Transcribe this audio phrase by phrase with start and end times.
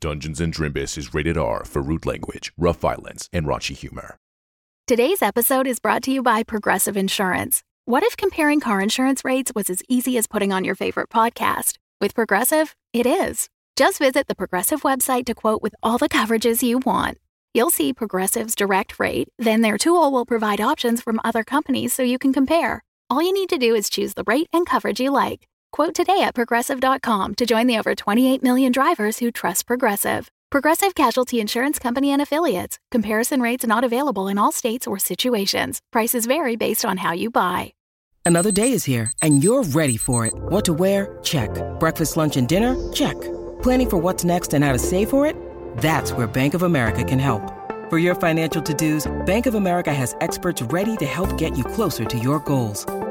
[0.00, 4.18] Dungeons and Drimbus is rated R for rude language, rough violence, and raunchy humor.
[4.86, 7.62] Today's episode is brought to you by Progressive Insurance.
[7.86, 11.78] What if comparing car insurance rates was as easy as putting on your favorite podcast?
[11.98, 13.48] With Progressive, it is.
[13.74, 17.16] Just visit the Progressive website to quote with all the coverages you want.
[17.54, 22.02] You'll see Progressive's direct rate, then their tool will provide options from other companies so
[22.02, 22.84] you can compare.
[23.08, 25.48] All you need to do is choose the rate and coverage you like.
[25.76, 30.30] Quote today at progressive.com to join the over 28 million drivers who trust Progressive.
[30.50, 32.78] Progressive Casualty Insurance Company and Affiliates.
[32.90, 35.82] Comparison rates not available in all states or situations.
[35.92, 37.74] Prices vary based on how you buy.
[38.24, 40.32] Another day is here, and you're ready for it.
[40.34, 41.18] What to wear?
[41.22, 41.50] Check.
[41.78, 42.72] Breakfast, lunch, and dinner?
[42.94, 43.20] Check.
[43.62, 45.36] Planning for what's next and how to save for it?
[45.76, 47.52] That's where Bank of America can help.
[47.90, 51.64] For your financial to dos, Bank of America has experts ready to help get you
[51.64, 52.86] closer to your goals.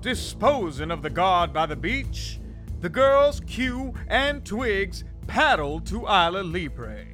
[0.00, 2.40] disposing of the guard by the beach,
[2.80, 7.06] the girls, Q, and Twigs paddle to Isla Libre.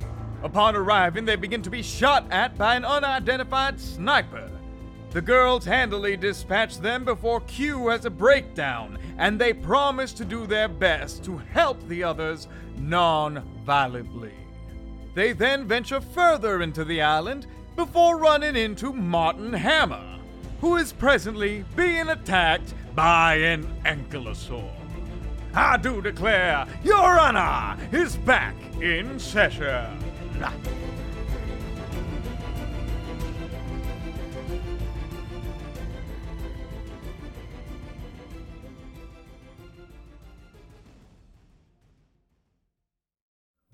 [0.42, 4.50] Upon arriving, they begin to be shot at by an unidentified sniper.
[5.10, 10.46] The girls handily dispatch them before Q has a breakdown, and they promise to do
[10.46, 14.34] their best to help the others non violently.
[15.14, 20.15] They then venture further into the island before running into Martin Hammer,
[20.60, 24.70] who is presently being attacked by an ankylosaur.
[25.54, 29.86] I do declare, Your Honor is back in session.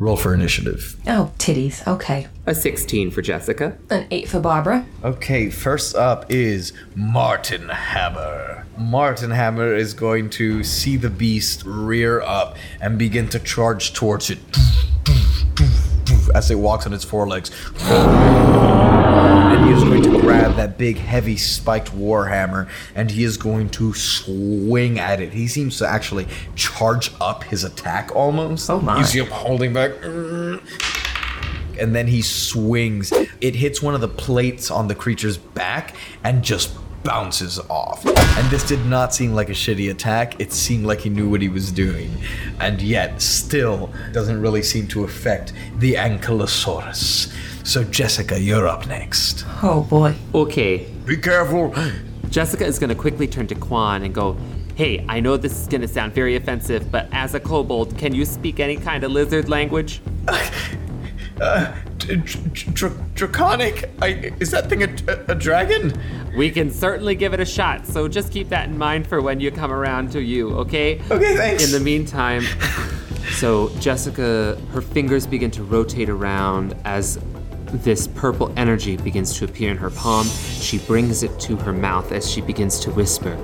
[0.02, 0.96] Roll for initiative.
[1.06, 1.86] Oh, titties.
[1.86, 2.26] Okay.
[2.44, 3.78] A 16 for Jessica.
[3.88, 4.84] An 8 for Barbara.
[5.04, 8.66] Okay, first up is Martin Hammer.
[8.76, 14.28] Martin Hammer is going to see the beast rear up and begin to charge towards
[14.28, 14.40] it
[16.34, 17.52] as it walks on its forelegs.
[19.62, 23.70] And he is going to grab that big, heavy, spiked warhammer and he is going
[23.70, 25.32] to swing at it.
[25.32, 28.68] He seems to actually charge up his attack almost.
[28.68, 28.98] Oh my.
[28.98, 29.92] You see him holding back.
[30.02, 33.12] And then he swings.
[33.40, 38.04] It hits one of the plates on the creature's back and just bounces off.
[38.06, 40.40] And this did not seem like a shitty attack.
[40.40, 42.10] It seemed like he knew what he was doing.
[42.60, 47.32] And yet, still doesn't really seem to affect the Ankylosaurus.
[47.66, 49.44] So, Jessica, you're up next.
[49.62, 50.14] Oh boy.
[50.34, 51.74] Okay, Be careful.
[52.30, 54.36] Jessica is going to quickly turn to Quan and go,
[54.74, 58.14] Hey, I know this is going to sound very offensive, but as a kobold, can
[58.14, 60.00] you speak any kind of lizard language?
[60.26, 60.38] D- dr-
[61.36, 61.91] dr-
[63.14, 63.90] draconic?
[64.00, 65.92] I, is that thing a, a, a dragon?
[66.36, 69.40] We can certainly give it a shot, so just keep that in mind for when
[69.40, 71.00] you come around to you, okay?
[71.10, 71.64] Okay, thanks.
[71.64, 72.42] In the meantime,
[73.32, 77.18] so Jessica, her fingers begin to rotate around as
[77.72, 80.26] this purple energy begins to appear in her palm.
[80.26, 83.36] She brings it to her mouth as she begins to whisper.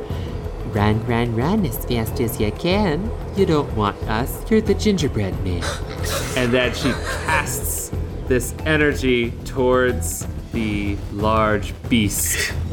[0.73, 3.11] Run, run, run as fast as you can.
[3.37, 4.51] You don't want us.
[4.51, 5.63] You're the gingerbread man.
[6.37, 6.93] and then she
[7.25, 7.91] casts
[8.29, 12.53] this energy towards the large beast.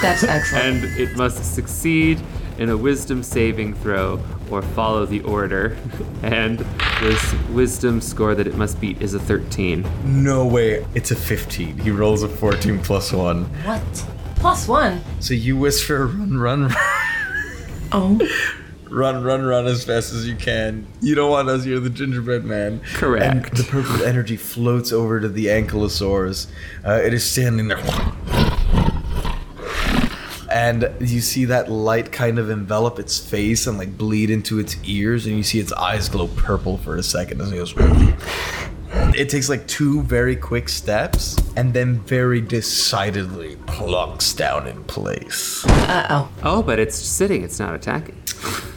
[0.00, 0.84] That's excellent.
[0.84, 2.20] And it must succeed
[2.58, 4.20] in a wisdom saving throw
[4.50, 5.76] or follow the order.
[6.22, 6.60] And
[7.00, 9.86] this wisdom score that it must beat is a 13.
[10.22, 10.86] No way.
[10.94, 11.76] It's a 15.
[11.76, 13.44] He rolls a 14 plus 1.
[13.44, 13.82] what?
[14.36, 15.02] Plus one.
[15.20, 16.76] So you whisper, run, run, run.
[17.92, 18.18] Oh.
[18.94, 20.86] run, run, run as fast as you can.
[21.00, 21.66] You don't want us.
[21.66, 22.80] You're the gingerbread man.
[22.94, 23.24] Correct.
[23.24, 26.46] And the purple energy floats over to the ankylosaurus.
[26.86, 27.82] Uh, it is standing there.
[30.50, 34.76] And you see that light kind of envelop its face and like bleed into its
[34.84, 37.74] ears, and you see its eyes glow purple for a second as it goes.
[39.16, 45.64] It takes like two very quick steps and then very decidedly plunks down in place.
[45.66, 46.28] Uh oh.
[46.44, 48.22] Oh, but it's sitting, it's not attacking.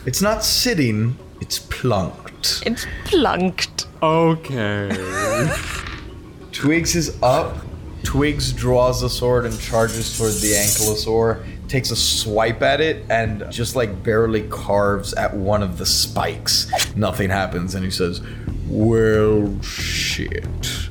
[0.08, 2.64] It's not sitting, it's plunked.
[2.66, 3.88] It's plunked.
[4.02, 4.90] Okay.
[6.54, 7.58] Twigs is up.
[8.04, 13.52] Twigs draws the sword and charges toward the ankylosaur, takes a swipe at it, and
[13.52, 16.72] just like barely carves at one of the spikes.
[16.96, 18.22] Nothing happens, and he says,
[18.70, 20.88] Well, shit.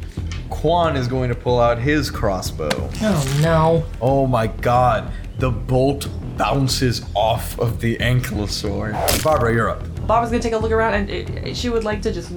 [0.50, 2.90] Quan is going to pull out his crossbow.
[3.00, 3.86] Oh no.
[4.02, 5.10] Oh my god.
[5.38, 9.22] The bolt bounces off of the ankylosaur.
[9.24, 9.82] Barbara, you're up.
[10.06, 12.30] Barbara's gonna take a look around and uh, she would like to just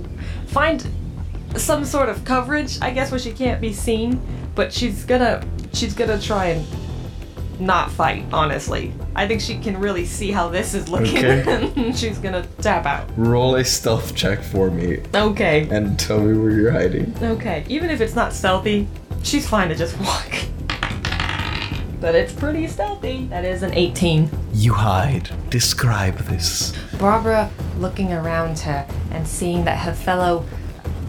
[0.47, 0.87] find
[1.55, 4.21] some sort of coverage, I guess, where she can't be seen.
[4.55, 5.43] But she's gonna
[5.73, 6.65] she's gonna try and
[7.59, 8.25] not fight.
[8.31, 11.17] Honestly, I think she can really see how this is looking.
[11.17, 11.71] Okay.
[11.75, 13.09] and she's gonna tap out.
[13.17, 15.67] Roll a stealth check for me Okay.
[15.69, 17.13] and tell me where you're hiding.
[17.21, 17.65] Okay.
[17.69, 18.87] Even if it's not stealthy,
[19.23, 20.31] she's fine to just walk.
[21.99, 23.25] But it's pretty stealthy.
[23.25, 24.29] That is an 18.
[24.53, 25.29] You hide.
[25.49, 26.73] Describe this.
[26.97, 30.45] Barbara looking around her and seeing that her fellow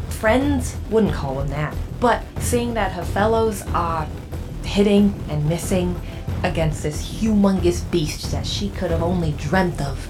[0.08, 4.06] friends wouldn't call them that, but seeing that her fellows are
[4.64, 6.00] hitting and missing
[6.42, 10.08] against this humongous beast that she could have only dreamt of,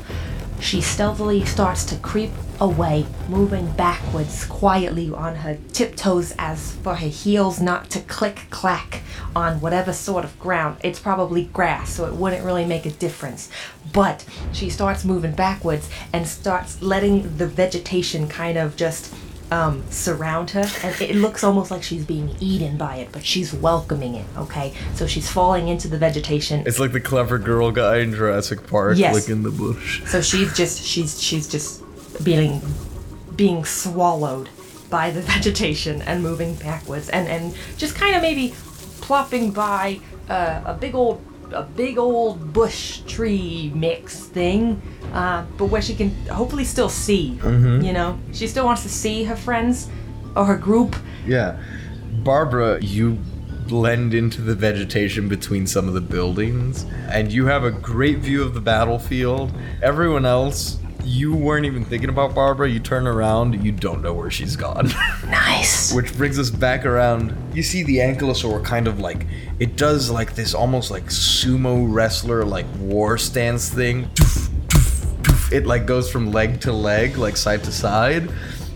[0.61, 2.31] she stealthily starts to creep
[2.61, 9.03] away, moving backwards quietly on her tiptoes as for her heels not to click clack
[9.35, 10.77] on whatever sort of ground.
[10.83, 13.49] It's probably grass, so it wouldn't really make a difference.
[13.93, 19.15] But she starts moving backwards and starts letting the vegetation kind of just
[19.51, 23.53] um, surround her, and it looks almost like she's being eaten by it, but she's
[23.53, 24.27] welcoming it.
[24.37, 26.63] Okay, so she's falling into the vegetation.
[26.67, 29.15] It's like the clever girl guy in Jurassic Park, Yes.
[29.15, 30.03] like in the bush.
[30.07, 31.83] So she's just she's she's just
[32.25, 32.61] being
[33.35, 34.49] being swallowed
[34.89, 38.55] by the vegetation and moving backwards and and just kind of maybe
[39.01, 39.99] plopping by
[40.29, 41.21] uh, a big old
[41.53, 44.81] a big old bush tree mix thing,
[45.13, 47.39] uh, but where she can hopefully still see.
[47.85, 49.89] You know, she still wants to see her friends
[50.37, 50.97] or her group.
[51.27, 51.61] Yeah.
[52.25, 53.19] Barbara, you
[53.67, 58.43] blend into the vegetation between some of the buildings, and you have a great view
[58.43, 59.53] of the battlefield.
[59.81, 62.69] Everyone else, you weren't even thinking about Barbara.
[62.69, 64.91] You turn around, you don't know where she's gone.
[65.27, 65.93] Nice.
[65.95, 67.37] Which brings us back around.
[67.55, 69.27] You see the ankylosaur kind of like
[69.59, 74.09] it does like this almost like sumo wrestler like war stance thing.
[75.53, 78.31] It like goes from leg to leg, like side to side,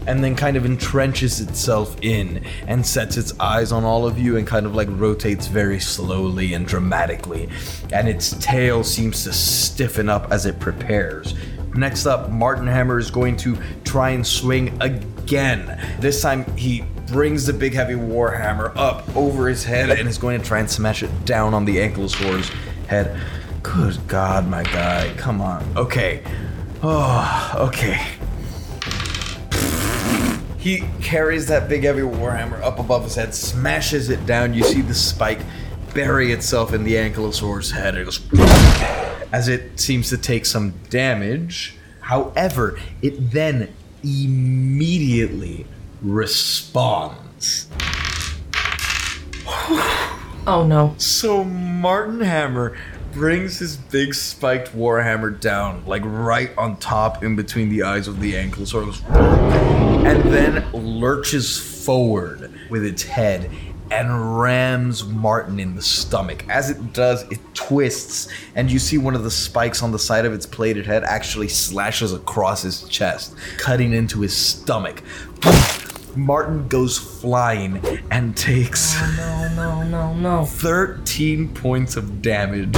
[0.07, 4.37] and then kind of entrenches itself in and sets its eyes on all of you
[4.37, 7.49] and kind of like rotates very slowly and dramatically.
[7.93, 11.35] And its tail seems to stiffen up as it prepares.
[11.75, 15.81] Next up, Martin Hammer is going to try and swing again.
[16.01, 20.41] This time he brings the big heavy warhammer up over his head and is going
[20.41, 22.49] to try and smash it down on the ankylosaur's
[22.87, 23.21] head.
[23.63, 25.13] Good God, my guy.
[25.17, 25.65] Come on.
[25.77, 26.23] Okay.
[26.83, 28.01] Oh, okay.
[30.59, 34.55] He carries that big heavy warhammer up above his head, smashes it down.
[34.55, 35.41] You see the spike
[35.93, 37.97] bury itself in the ankylosaur's head.
[37.97, 38.19] It goes
[39.35, 41.75] as it seems to take some damage.
[41.99, 45.67] However, it then immediately
[46.01, 47.69] responds.
[50.47, 50.95] Oh no.
[50.99, 52.77] So Martin Hammer
[53.13, 58.21] brings his big spiked warhammer down, like right on top in between the eyes of
[58.21, 59.03] the ankylosaurus,
[60.05, 63.51] and then lurches forward with its head
[63.91, 66.45] and rams Martin in the stomach.
[66.49, 70.25] As it does, it twists, and you see one of the spikes on the side
[70.25, 75.03] of its plated head actually slashes across his chest, cutting into his stomach.
[76.17, 80.45] Martin goes flying and takes No, no, no, no.
[80.45, 82.77] 13 points of damage.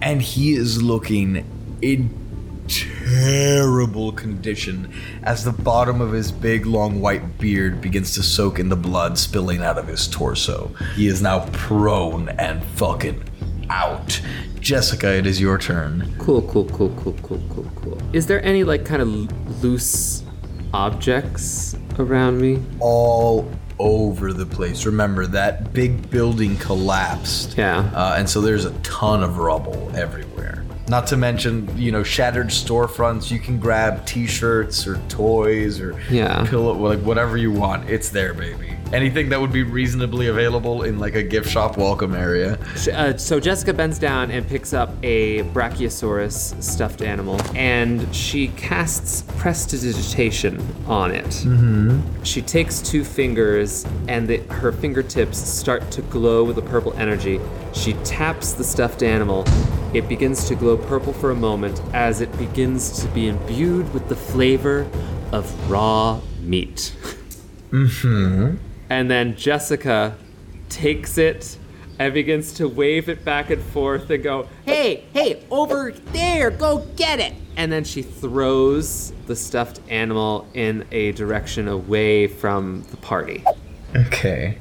[0.00, 1.44] And he is looking
[1.80, 2.27] in
[2.68, 8.68] terrible condition as the bottom of his big long white beard begins to soak in
[8.68, 10.72] the blood spilling out of his torso.
[10.94, 13.24] He is now prone and fucking
[13.70, 14.20] out.
[14.60, 16.14] Jessica, it is your turn.
[16.18, 17.98] Cool, cool, cool, cool, cool, cool, cool.
[18.12, 20.22] Is there any like kind of loose
[20.74, 22.62] objects around me?
[22.80, 24.84] All over the place.
[24.86, 27.56] Remember that big building collapsed.
[27.56, 27.90] Yeah.
[27.94, 30.64] Uh, and so there's a ton of rubble everywhere.
[30.88, 33.30] Not to mention, you know, shattered storefronts.
[33.30, 36.46] You can grab T-shirts or toys or Yeah.
[36.48, 37.90] pillow, like whatever you want.
[37.90, 38.77] It's there, baby.
[38.92, 42.58] Anything that would be reasonably available in like a gift shop welcome area.
[42.92, 49.22] Uh, so Jessica bends down and picks up a Brachiosaurus stuffed animal, and she casts
[49.36, 51.26] prestidigitation on it.
[51.26, 52.22] Mm-hmm.
[52.22, 57.40] She takes two fingers, and the, her fingertips start to glow with a purple energy.
[57.74, 59.44] She taps the stuffed animal.
[59.92, 64.08] It begins to glow purple for a moment as it begins to be imbued with
[64.08, 64.88] the flavor
[65.32, 66.94] of raw meat.
[68.90, 70.16] And then Jessica
[70.68, 71.58] takes it
[71.98, 76.86] and begins to wave it back and forth and go, Hey, hey, over there, go
[76.96, 77.34] get it!
[77.56, 83.44] And then she throws the stuffed animal in a direction away from the party.
[83.96, 84.58] Okay.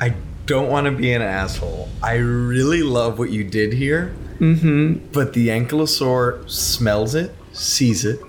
[0.00, 0.14] I
[0.46, 1.88] don't want to be an asshole.
[2.02, 4.14] I really love what you did here.
[4.38, 5.10] Mm-hmm.
[5.12, 8.20] But the ankylosaur smells it, sees it,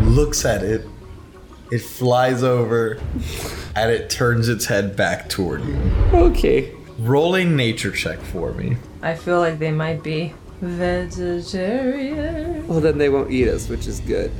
[0.00, 0.86] looks at it,
[1.72, 3.00] it flies over,
[3.74, 5.74] and it turns its head back toward you.
[6.12, 6.70] Okay.
[6.98, 8.76] Rolling nature check for me.
[9.00, 12.68] I feel like they might be vegetarian.
[12.68, 14.30] Well, then they won't eat us, which is good.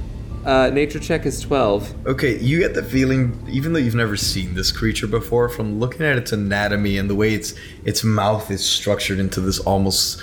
[0.45, 2.07] Uh, nature check is 12.
[2.07, 6.03] Okay, you get the feeling, even though you've never seen this creature before, from looking
[6.03, 7.55] at its anatomy and the way its
[7.87, 10.21] its mouth is structured into this almost,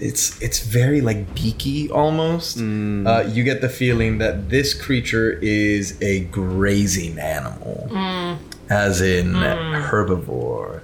[0.00, 2.58] it's it's very like beaky almost.
[2.58, 3.06] Mm.
[3.06, 8.38] Uh, you get the feeling that this creature is a grazing animal, mm.
[8.68, 9.88] as in mm.
[9.88, 10.82] herbivore,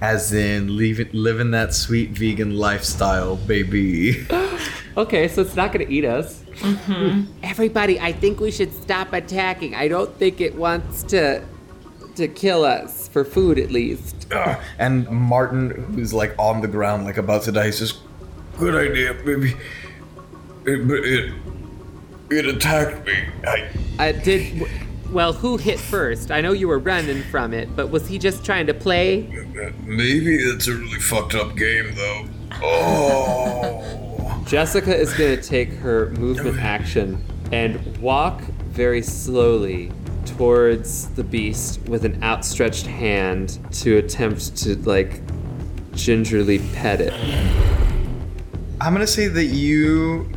[0.00, 4.26] as in leave living that sweet vegan lifestyle, baby.
[4.96, 6.42] Okay, so it's not gonna eat us.
[6.60, 7.30] Mm-hmm.
[7.42, 9.74] Everybody, I think we should stop attacking.
[9.74, 11.42] I don't think it wants to
[12.14, 14.26] to kill us for food, at least.
[14.32, 14.58] Ugh.
[14.78, 17.98] And Martin, who's like on the ground, like about to die, he says,
[18.58, 19.54] "Good idea, maybe.
[20.64, 21.32] It, it,
[22.30, 23.24] it attacked me.
[23.46, 24.66] I, I did.
[25.12, 26.30] Well, who hit first?
[26.30, 29.28] I know you were running from it, but was he just trying to play?
[29.84, 32.26] maybe it's a really fucked up game, though.
[32.62, 39.92] Oh, Jessica is gonna take her movement action and walk very slowly
[40.24, 45.22] towards the beast with an outstretched hand to attempt to like
[45.94, 47.14] gingerly pet it.
[48.80, 50.28] I'm gonna say that you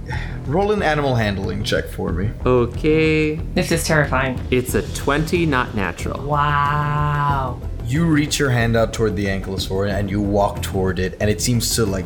[0.46, 2.32] roll an animal handling check for me.
[2.46, 4.40] Okay, This is terrifying.
[4.50, 6.22] it's a 20, not natural.
[6.26, 7.60] Wow.
[7.86, 11.42] You reach your hand out toward the ankylosaur and you walk toward it, and it
[11.42, 12.06] seems to like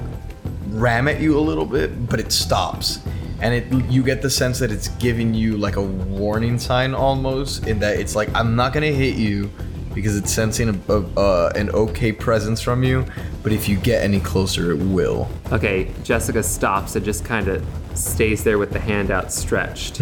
[0.70, 3.00] ram at you a little bit, but it stops.
[3.40, 7.68] And it you get the sense that it's giving you like a warning sign almost,
[7.68, 9.52] in that it's like I'm not gonna hit you
[9.94, 13.06] because it's sensing a, a, uh, an okay presence from you,
[13.42, 15.28] but if you get any closer, it will.
[15.52, 20.00] Okay, Jessica stops and just kind of stays there with the hand outstretched,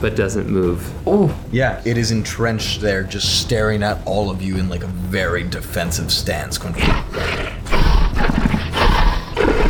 [0.00, 0.90] but doesn't move.
[1.06, 4.88] Oh, Yeah, it is entrenched there, just staring at all of you in like a
[4.88, 6.58] very defensive stance.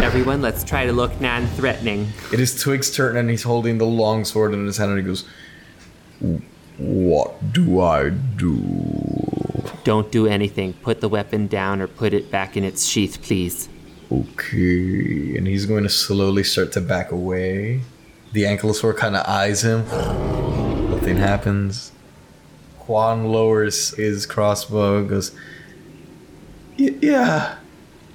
[0.03, 2.09] Everyone, let's try to look non threatening.
[2.33, 5.05] It is Twig's turn, and he's holding the long sword in his hand, and he
[5.05, 5.25] goes,
[6.79, 9.14] "What do I do?"
[9.85, 10.73] Don't do anything.
[10.73, 13.69] Put the weapon down or put it back in its sheath, please.
[14.11, 17.83] Okay, and he's going to slowly start to back away.
[18.33, 19.81] The ankylosaur kind of eyes him.
[20.91, 21.93] Nothing happens.
[22.79, 25.33] Quan lowers his crossbow, and goes,
[26.79, 27.57] "Y- "Yeah,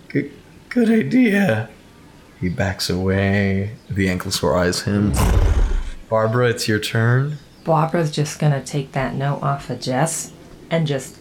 [0.09, 0.31] good,
[0.69, 1.69] good idea."
[2.39, 3.71] He backs away.
[3.89, 5.13] The ankylosaur eyes him.
[6.09, 7.37] Barbara, it's your turn.
[7.63, 10.31] Barbara's just gonna take that note off of Jess
[10.71, 11.17] and just.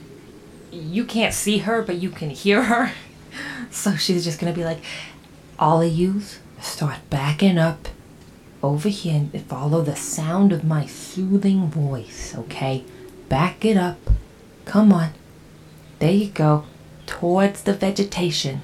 [0.70, 2.92] You can't see her, but you can hear her.
[3.70, 4.78] So she's just gonna be like,
[5.58, 7.88] all of yous start backing up
[8.62, 12.84] over here and follow the sound of my soothing voice, okay?
[13.28, 13.98] Back it up.
[14.64, 15.10] Come on.
[15.98, 16.64] There you go.
[17.06, 18.62] Towards the vegetation.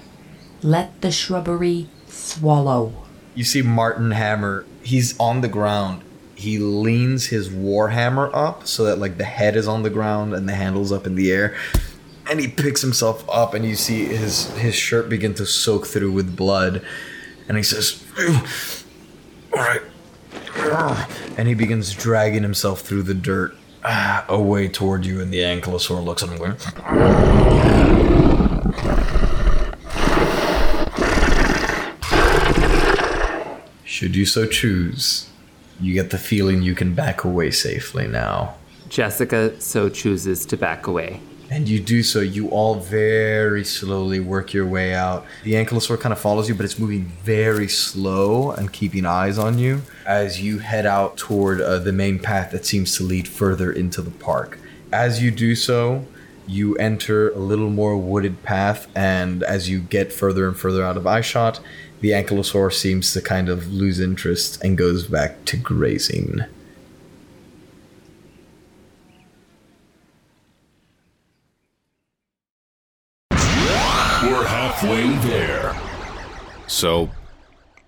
[0.62, 2.92] Let the shrubbery swallow.
[3.34, 4.64] You see Martin Hammer.
[4.82, 6.02] He's on the ground.
[6.34, 10.34] He leans his war hammer up so that like the head is on the ground
[10.34, 11.56] and the handle's up in the air.
[12.30, 16.12] And he picks himself up and you see his his shirt begin to soak through
[16.12, 16.84] with blood.
[17.48, 18.02] And he says,
[19.52, 19.82] "All right."
[21.36, 23.54] And he begins dragging himself through the dirt
[23.84, 26.56] ah, away toward you and the ankylosaur looks at him going,
[33.84, 35.28] Should you so choose,
[35.80, 38.56] you get the feeling you can back away safely now.
[38.88, 41.20] Jessica so chooses to back away.
[41.50, 45.24] And you do so, you all very slowly work your way out.
[45.44, 49.58] The ankylosaur kind of follows you, but it's moving very slow and keeping eyes on
[49.58, 53.70] you as you head out toward uh, the main path that seems to lead further
[53.70, 54.58] into the park.
[54.92, 56.06] As you do so,
[56.46, 60.96] you enter a little more wooded path, and as you get further and further out
[60.96, 61.60] of eyeshot,
[62.00, 66.44] the ankylosaur seems to kind of lose interest and goes back to grazing.
[74.22, 74.46] We're
[74.84, 75.74] halfway there.
[76.66, 77.10] So,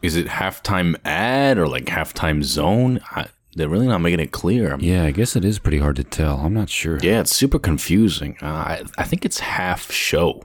[0.03, 3.01] is it halftime ad or like halftime zone?
[3.13, 4.71] I, they're really not making it clear.
[4.71, 6.39] I'm- Yeah, I guess it is pretty hard to tell.
[6.41, 6.99] I'm not sure.
[7.03, 8.37] Yeah, it's super confusing.
[8.43, 10.43] Uh, I, I think it's half show.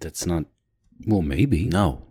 [0.00, 0.44] That's not.
[1.06, 1.66] Well, maybe.
[1.66, 2.02] No.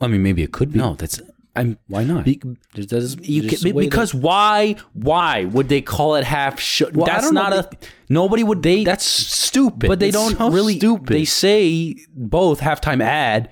[0.00, 0.78] I mean, maybe it could be.
[0.78, 1.20] No, that's
[1.56, 2.24] I'm Why not?
[2.24, 2.40] Be-
[2.74, 4.76] does- you can, because why?
[4.92, 6.58] Why would they call it half?
[6.60, 7.42] Sh- Well, that's don't know.
[7.48, 7.70] not a.
[8.08, 8.62] Nobody would.
[8.62, 9.88] They- That's stupid.
[9.88, 10.78] but they It's don't so really.
[10.78, 11.06] Stupid.
[11.14, 13.50] They say both halftime ad.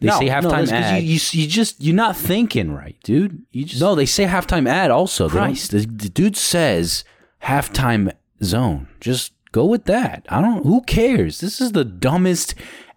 [0.00, 1.02] They No, say halftime 'cause ad.
[1.02, 3.42] You, you, you just you're not thinking right, dude.
[3.52, 5.28] You just no, they say halftime ad also.
[5.28, 5.70] Christ.
[5.70, 7.04] The, the dude says
[7.44, 8.12] halftime
[8.42, 8.88] zone.
[9.00, 10.26] Just go with that.
[10.28, 10.64] I don't.
[10.64, 11.40] Who cares?
[11.40, 12.54] This is the dumbest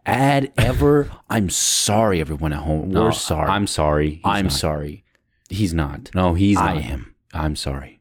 [0.10, 1.10] ad ever.
[1.30, 2.90] I'm sorry, everyone at home.
[2.92, 3.50] No, We're sorry.
[3.50, 4.10] I'm sorry.
[4.16, 4.54] He's I'm not.
[4.54, 5.04] sorry.
[5.50, 6.10] He's not.
[6.16, 6.84] No, he's I not.
[6.84, 7.16] am.
[7.34, 8.00] I'm sorry.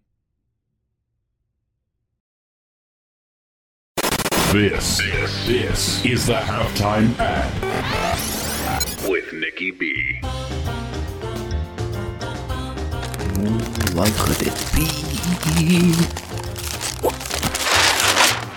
[4.53, 4.97] This,
[5.47, 7.53] this is the halftime ad
[9.09, 10.21] with Nikki B.
[13.95, 15.93] Like could it be?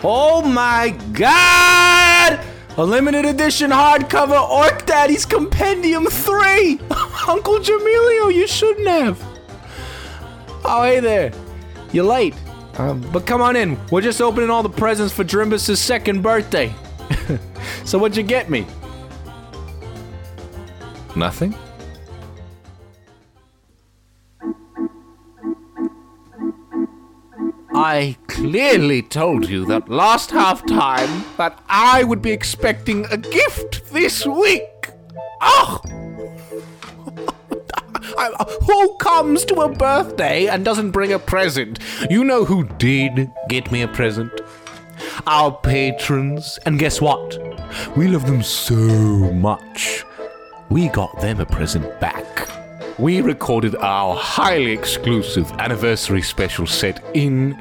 [0.03, 2.39] Oh my god!
[2.77, 6.79] A limited edition hardcover Orc Daddy's Compendium 3!
[7.27, 9.21] Uncle Jamilio, you shouldn't have.
[10.63, 11.33] Oh, hey there.
[11.91, 12.33] You're late.
[12.77, 13.77] Um, but come on in.
[13.91, 16.73] We're just opening all the presents for Drimbus' second birthday.
[17.83, 18.65] so what'd you get me?
[21.13, 21.53] Nothing?
[27.75, 33.91] I clearly told you that last half time that I would be expecting a gift
[33.91, 34.63] this week.
[35.43, 35.81] Oh!
[38.67, 41.79] Who comes to a birthday and doesn't bring a present?
[42.11, 44.31] You know who did get me a present?
[45.25, 46.59] Our patrons.
[46.67, 47.39] And guess what?
[47.97, 50.05] We love them so much.
[50.69, 52.47] We got them a present back.
[52.99, 57.59] We recorded our highly exclusive anniversary special set in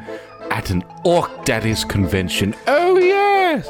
[0.50, 2.54] at an Orc Daddies convention.
[2.66, 3.66] Oh, yes!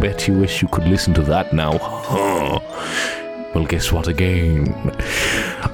[0.00, 1.78] Bet you wish you could listen to that now.
[1.78, 2.60] Huh.
[3.54, 4.94] Well, guess what again?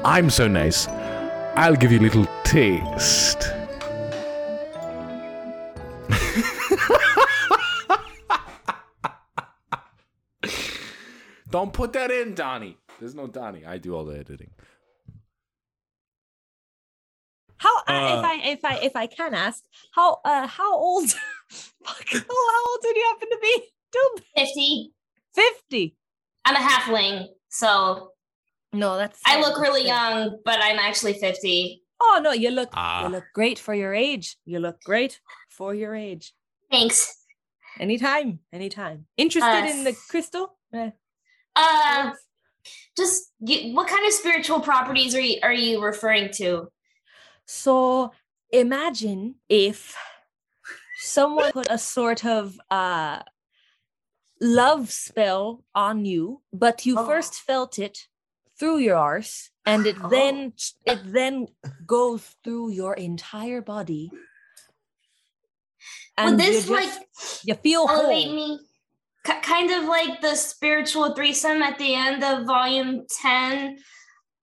[0.04, 0.88] I'm so nice.
[1.56, 3.52] I'll give you a little taste.
[11.50, 12.76] Don't put that in, Donnie.
[13.00, 13.64] There's no Donnie.
[13.64, 14.50] I do all the editing.
[17.58, 21.10] How uh, Uh, if I if I if I can ask how uh how old
[21.50, 22.18] fuck, how,
[22.54, 23.54] how old did you happen to be?
[23.92, 24.92] Dude, 50.
[25.34, 25.96] 50.
[26.44, 28.12] I'm a halfling, so
[28.72, 29.88] No, that's I look really good.
[29.88, 31.82] young, but I'm actually 50.
[32.00, 33.04] Oh no, you look Ah.
[33.04, 34.36] you look great for your age.
[34.44, 36.34] You look great for your age.
[36.70, 37.16] Thanks.
[37.80, 39.06] Anytime, anytime.
[39.16, 40.56] Interested Uh, in the crystal?
[40.74, 40.90] Eh.
[41.54, 42.12] Uh,
[42.96, 46.68] just you, what kind of spiritual properties are you, are you referring to?
[47.46, 48.12] So
[48.50, 49.96] imagine if
[51.02, 53.22] someone put a sort of uh
[54.40, 57.06] love spell on you, but you Oh.
[57.06, 58.08] first felt it
[58.58, 60.52] through your arse, and it then
[60.84, 61.46] it then
[61.86, 64.10] goes through your entire body.
[66.18, 66.90] Would you this just- like
[67.44, 68.34] you feel elevate whole.
[68.34, 68.60] me?
[69.42, 73.76] Kind of like the spiritual threesome at the end of volume 10.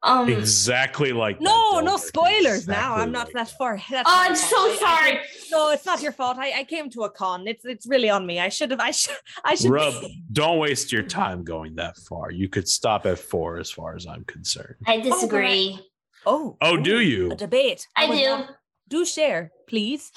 [0.05, 1.99] Um, Exactly like that, No, no Delbert.
[2.01, 2.95] spoilers now.
[2.95, 3.79] I'm not like that far.
[3.89, 4.49] That's Oh, I'm fault.
[4.49, 5.11] so I- I sorry.
[5.11, 6.37] came- no, it's not your fault.
[6.37, 7.47] I, I came to a con.
[7.47, 8.39] It's it's really on me.
[8.39, 8.81] I should have.
[8.81, 9.15] I should.
[9.45, 9.71] I should.
[9.71, 9.93] Rub,
[10.31, 12.31] don't waste your time going that far.
[12.31, 14.75] You could stop at four, as far as I'm concerned.
[14.85, 15.79] I disagree.
[16.25, 16.57] Oh.
[16.61, 17.31] Oh, do you?
[17.31, 17.87] A debate.
[17.95, 18.29] I would do.
[18.29, 18.49] love-
[18.89, 20.11] Do share, please.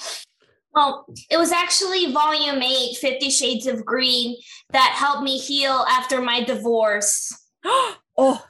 [0.74, 4.36] Well, it was actually volume 8, Fifty Shades of Green,
[4.72, 7.32] that helped me heal after my divorce.
[7.64, 8.44] oh,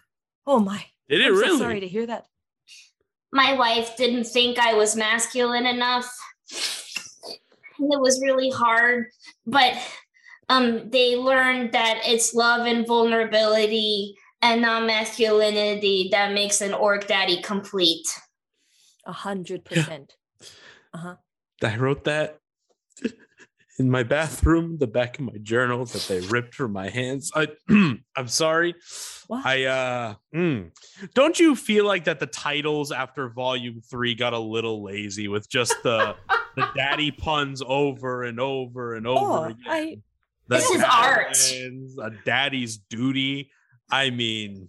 [0.46, 0.84] oh my.
[1.08, 1.58] Did it I'm so really?
[1.58, 2.26] sorry to hear that.
[3.32, 6.10] My wife didn't think I was masculine enough.
[7.78, 9.06] And it was really hard,
[9.46, 9.74] but
[10.48, 17.06] um they learned that it's love and vulnerability and not masculinity that makes an orc
[17.06, 18.06] daddy complete.
[19.04, 20.14] A hundred percent.
[20.94, 21.16] Uh huh.
[21.62, 22.38] I wrote that
[23.78, 27.30] in my bathroom, the back of my journal that they ripped from my hands.
[27.34, 27.48] I,
[28.16, 28.74] I'm sorry.
[29.30, 30.70] I uh, mm.
[31.14, 35.48] don't you feel like that the titles after volume three got a little lazy with
[35.48, 36.16] just the
[36.56, 39.58] the daddy puns over and over and over Oh, again?
[39.66, 39.98] I.
[40.48, 41.36] This is art.
[41.50, 43.50] wins, A daddy's duty.
[43.90, 44.68] I mean,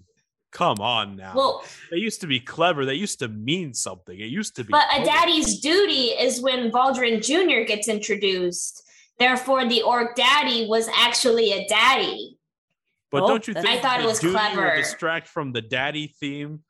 [0.51, 1.33] come on now.
[1.35, 2.83] Well- they used to be clever.
[2.85, 4.19] They used to mean something.
[4.19, 4.71] It used to be.
[4.71, 7.67] But a daddy's duty is when Valdrin Jr.
[7.67, 8.83] gets introduced.
[9.19, 12.36] Therefore, the orc daddy was actually a daddy.
[13.11, 14.75] But Oh, don't you think I thought it was duty will clever.
[14.75, 16.63] distract from the daddy theme?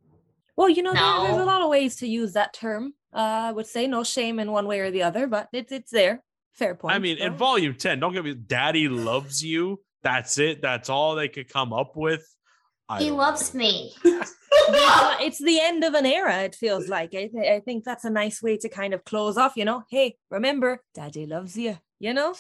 [0.56, 2.94] Well, you know, there, there's a lot of ways to use that term.
[3.14, 3.20] Uh,
[3.50, 6.24] I would say no shame in one way or the other, but it's it's there.
[6.54, 6.96] Fair point.
[6.96, 9.80] I mean, in volume 10, don't get me daddy loves you.
[10.04, 10.62] That's it.
[10.62, 12.24] That's all they could come up with.
[12.90, 13.94] I He don't loves me.
[14.04, 14.34] It's-
[15.22, 16.40] it's the end of an era.
[16.40, 17.14] It feels like.
[17.14, 19.54] I, th- I think that's a nice way to kind of close off.
[19.56, 21.78] You know, hey, remember, Daddy loves you.
[22.00, 22.34] You know.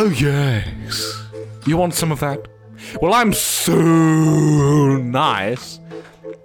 [0.00, 1.26] Oh, yes.
[1.66, 2.46] You want some of that?
[3.02, 5.80] Well, I'm so nice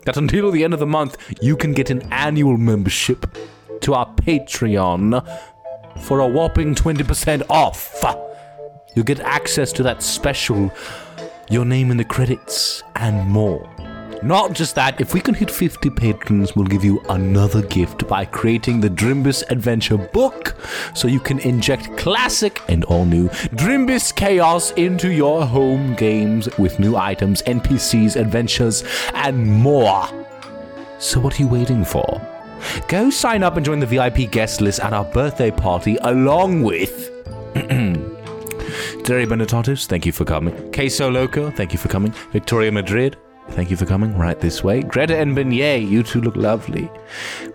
[0.06, 3.38] that until the end of the month, you can get an annual membership
[3.82, 5.22] to our Patreon
[6.02, 8.04] for a whopping 20% off.
[8.96, 10.72] You'll get access to that special,
[11.52, 13.70] your name in the credits, and more.
[14.24, 18.24] Not just that, if we can hit 50 patrons, we'll give you another gift by
[18.24, 20.56] creating the Drimbus Adventure book
[20.96, 26.80] so you can inject classic and all new Drimbus chaos into your home games with
[26.80, 30.08] new items, NPCs, adventures, and more.
[31.00, 32.22] So, what are you waiting for?
[32.88, 37.12] Go sign up and join the VIP guest list at our birthday party along with.
[39.04, 40.72] Terry Benetatos, thank you for coming.
[40.72, 42.14] Queso Loco, thank you for coming.
[42.32, 43.18] Victoria Madrid,
[43.50, 44.18] thank you for coming.
[44.18, 44.82] Right this way.
[44.82, 46.90] Greta and Beignet, you two look lovely.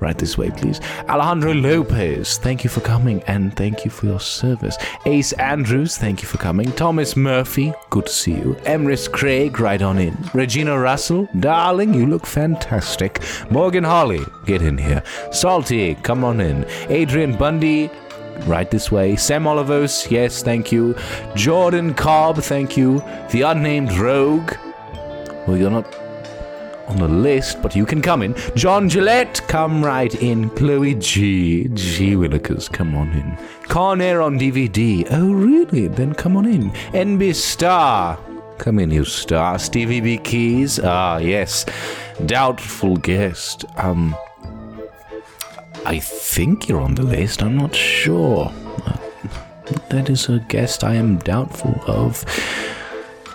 [0.00, 0.80] Right this way, please.
[1.08, 4.76] Alejandro Lopez, thank you for coming and thank you for your service.
[5.06, 6.70] Ace Andrews, thank you for coming.
[6.72, 8.54] Thomas Murphy, good to see you.
[8.64, 10.16] Emrys Craig, right on in.
[10.34, 13.22] Regina Russell, darling, you look fantastic.
[13.50, 15.02] Morgan Holly, get in here.
[15.32, 16.64] Salty, come on in.
[16.88, 17.90] Adrian Bundy,
[18.46, 19.16] Right this way.
[19.16, 20.94] Sam Olivos, yes, thank you.
[21.34, 23.02] Jordan Cobb, thank you.
[23.30, 24.54] The unnamed rogue.
[25.48, 25.92] Well, you're not
[26.88, 28.34] on the list, but you can come in.
[28.54, 30.50] John Gillette, come right in.
[30.50, 31.68] Chloe G.
[31.68, 32.16] G.
[32.16, 33.38] Willikers, come on in.
[33.62, 35.06] Con Air on DVD.
[35.10, 35.88] Oh, really?
[35.88, 36.70] Then come on in.
[36.92, 38.18] NB Star.
[38.58, 39.58] Come in, you star.
[39.58, 40.18] Stevie B.
[40.18, 40.78] Keys.
[40.82, 41.64] Ah, yes.
[42.26, 43.64] Doubtful guest.
[43.76, 44.14] Um.
[45.86, 47.42] I think you're on the list.
[47.42, 48.52] I'm not sure.
[49.88, 52.24] That is a guest I am doubtful of.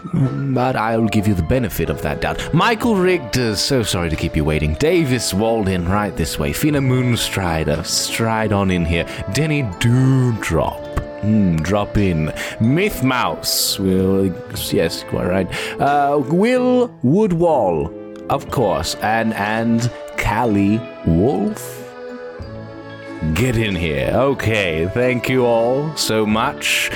[0.08, 2.54] Mm, But I'll give you the benefit of that doubt.
[2.54, 4.74] Michael Richter, so sorry to keep you waiting.
[4.76, 6.52] Davis Walden, right this way.
[6.54, 9.06] Fina Moonstrider, stride on in here.
[9.34, 10.80] Denny Dewdrop.
[11.22, 12.34] Hmm, drop in.
[12.60, 13.80] Myth Mouse.
[13.80, 14.26] Will,
[14.72, 15.48] yes, quite right.
[15.80, 17.90] Uh, Will Woodwall,
[18.30, 18.96] of course.
[18.96, 21.80] And, and Callie Wolf.
[23.36, 24.12] Get in here.
[24.14, 26.92] Okay, thank you all so much.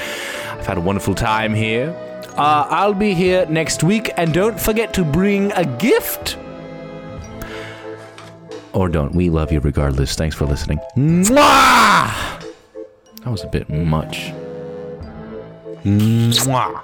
[0.52, 1.96] I've had a wonderful time here.
[2.38, 6.38] Uh, I'll be here next week, and don't forget to bring a gift.
[8.74, 9.16] Or don't.
[9.16, 10.16] We love you regardless.
[10.16, 10.80] Thanks for listening.
[10.96, 12.44] Mwah!
[13.24, 14.32] That was a bit much.
[15.84, 16.84] Mwah!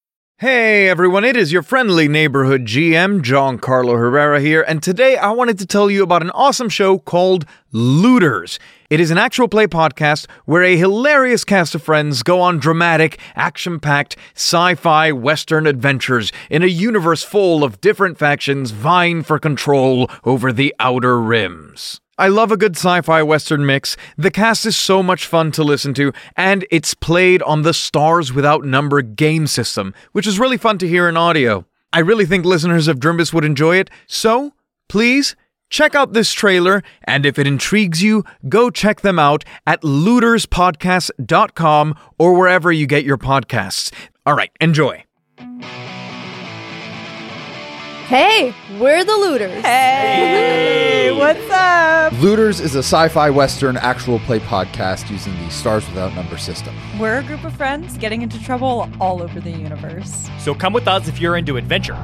[0.41, 5.29] Hey everyone, it is your friendly neighborhood GM, John Carlo Herrera here, and today I
[5.29, 8.57] wanted to tell you about an awesome show called Looters.
[8.89, 13.19] It is an actual play podcast where a hilarious cast of friends go on dramatic,
[13.35, 19.37] action packed, sci fi Western adventures in a universe full of different factions vying for
[19.37, 22.01] control over the Outer Rims.
[22.21, 23.97] I love a good sci fi Western mix.
[24.15, 28.31] The cast is so much fun to listen to, and it's played on the Stars
[28.31, 31.65] Without Number game system, which is really fun to hear in audio.
[31.91, 34.53] I really think listeners of Drimbus would enjoy it, so
[34.87, 35.35] please
[35.71, 41.95] check out this trailer, and if it intrigues you, go check them out at looterspodcast.com
[42.19, 43.91] or wherever you get your podcasts.
[44.27, 45.05] All right, enjoy.
[48.11, 49.63] Hey, we're the looters.
[49.63, 52.13] Hey, what's up?
[52.21, 56.75] Looters is a sci fi Western actual play podcast using the Stars Without Number system.
[56.99, 60.29] We're a group of friends getting into trouble all over the universe.
[60.39, 61.97] So come with us if you're into adventure.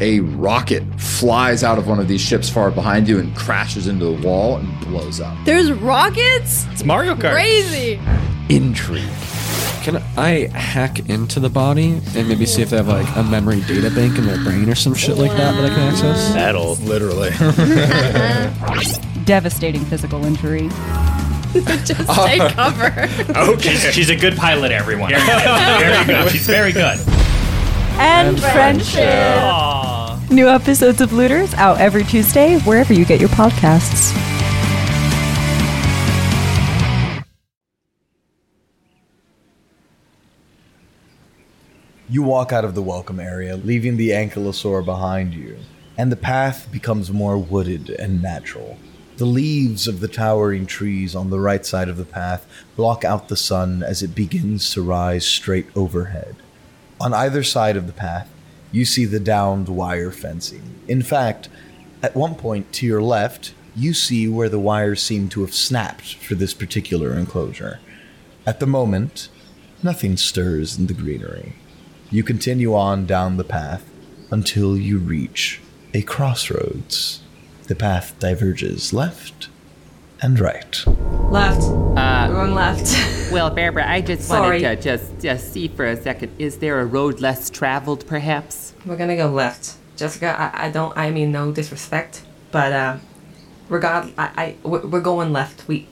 [0.00, 4.04] A rocket flies out of one of these ships far behind you and crashes into
[4.04, 5.36] the wall and blows up.
[5.44, 6.66] There's rockets?
[6.72, 7.32] It's Mario Kart.
[7.32, 8.00] Crazy.
[8.48, 9.08] Intrigue.
[9.82, 13.62] Can I hack into the body and maybe see if they have like a memory
[13.62, 16.32] data bank in their brain or some shit like that that I can access?
[16.32, 17.30] That'll literally.
[19.24, 20.68] Devastating physical injury.
[21.52, 23.08] Just take cover.
[23.36, 23.60] Okay.
[23.60, 25.10] She's, she's a good pilot, everyone.
[25.10, 25.80] Very good.
[25.80, 26.32] Very good.
[26.32, 26.98] She's very good.
[27.98, 28.94] And, friendship.
[28.94, 29.42] friendship.
[29.42, 30.26] Aw.
[30.30, 34.16] New episodes of Looters out every Tuesday, wherever you get your podcasts.
[42.08, 45.58] You walk out of the welcome area, leaving the ankylosaur behind you,
[45.96, 48.78] and the path becomes more wooded and natural.
[49.18, 53.28] The leaves of the towering trees on the right side of the path block out
[53.28, 56.36] the sun as it begins to rise straight overhead.
[57.00, 58.28] On either side of the path,
[58.70, 60.80] you see the downed wire fencing.
[60.88, 61.48] In fact,
[62.02, 66.14] at one point to your left, you see where the wires seem to have snapped
[66.14, 67.80] for this particular enclosure.
[68.46, 69.28] At the moment,
[69.82, 71.54] nothing stirs in the greenery.
[72.10, 73.88] You continue on down the path
[74.30, 75.60] until you reach
[75.94, 77.20] a crossroads.
[77.68, 79.48] The path diverges left
[80.20, 80.84] and right.
[80.86, 81.62] Left.
[81.62, 83.32] Uh, We're left.
[83.32, 84.62] well, Barbara, I just Sorry.
[84.62, 86.32] wanted to just just see for a second.
[86.38, 88.74] Is there a road less traveled, perhaps?
[88.86, 89.76] We're gonna go left.
[89.96, 92.96] Jessica, I, I don't, I mean no disrespect, but uh,
[93.68, 95.68] regard, I, I, we're we're going left.
[95.68, 95.88] We,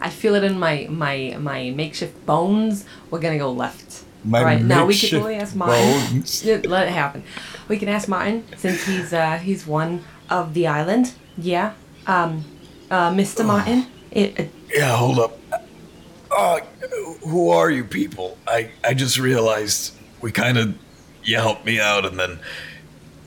[0.00, 2.84] I feel it in my, my, my makeshift bones.
[3.10, 4.04] We're gonna go left.
[4.26, 6.24] My right, now we can only ask Martin.
[6.68, 7.22] Let it happen.
[7.68, 11.14] We can ask Martin since he's uh he's one of the island.
[11.38, 11.74] Yeah.
[12.06, 12.44] Um,
[12.90, 13.44] uh, Mr.
[13.44, 13.86] Martin.
[14.10, 15.38] It, it, Yeah, hold up.
[16.30, 16.60] Uh,
[17.24, 18.38] who are you people?
[18.46, 20.74] I, I just realized we kind of,
[21.24, 22.38] you helped me out, and then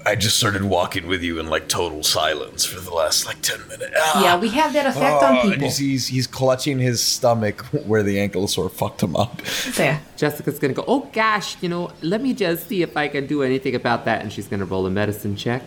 [0.06, 3.68] I just started walking with you in like total silence for the last like 10
[3.68, 3.92] minutes.
[3.98, 4.24] Ah.
[4.24, 5.66] yeah, we have that effect Oh, on and people.
[5.68, 9.42] he's, he's, he's clutching his stomach where the ankylosaur fucked him up.
[9.42, 10.02] Fair.
[10.18, 10.84] Jessica's gonna go.
[10.88, 14.22] Oh gosh, you know, let me just see if I can do anything about that,
[14.22, 15.62] and she's gonna roll a medicine check.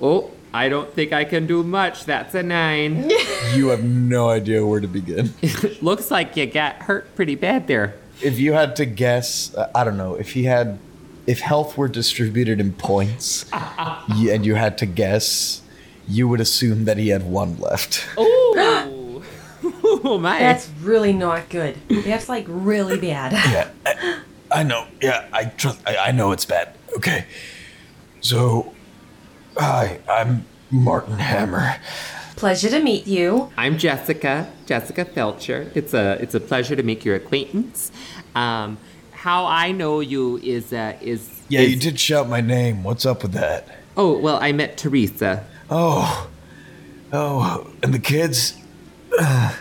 [0.00, 2.04] Oh, I don't think I can do much.
[2.04, 3.10] That's a nine.
[3.54, 5.32] You have no idea where to begin.
[5.80, 7.94] Looks like you got hurt pretty bad there.
[8.20, 10.78] If you had to guess, uh, I don't know, if he had,
[11.26, 15.62] if health were distributed in points, y- and you had to guess,
[16.06, 18.06] you would assume that he had one left.
[18.16, 19.22] Oh,
[19.84, 20.38] oh my.
[20.38, 21.76] That's really not good.
[21.88, 23.32] That's like really bad.
[23.32, 24.20] yeah, I,
[24.60, 24.86] I know.
[25.00, 25.80] Yeah, I trust.
[25.86, 26.74] I, I know it's bad.
[26.96, 27.24] Okay,
[28.20, 28.74] so,
[29.56, 31.76] hi, I'm Martin Hammer.
[32.36, 33.50] Pleasure to meet you.
[33.56, 35.74] I'm Jessica, Jessica Felcher.
[35.74, 37.90] It's a it's a pleasure to make your acquaintance.
[38.34, 38.76] Um,
[39.24, 42.84] how I know you is uh, is Yeah, is- you did shout my name.
[42.84, 43.66] What's up with that?
[43.96, 45.46] Oh well, I met Teresa.
[45.70, 46.28] Oh,
[47.10, 48.54] oh, and the kids.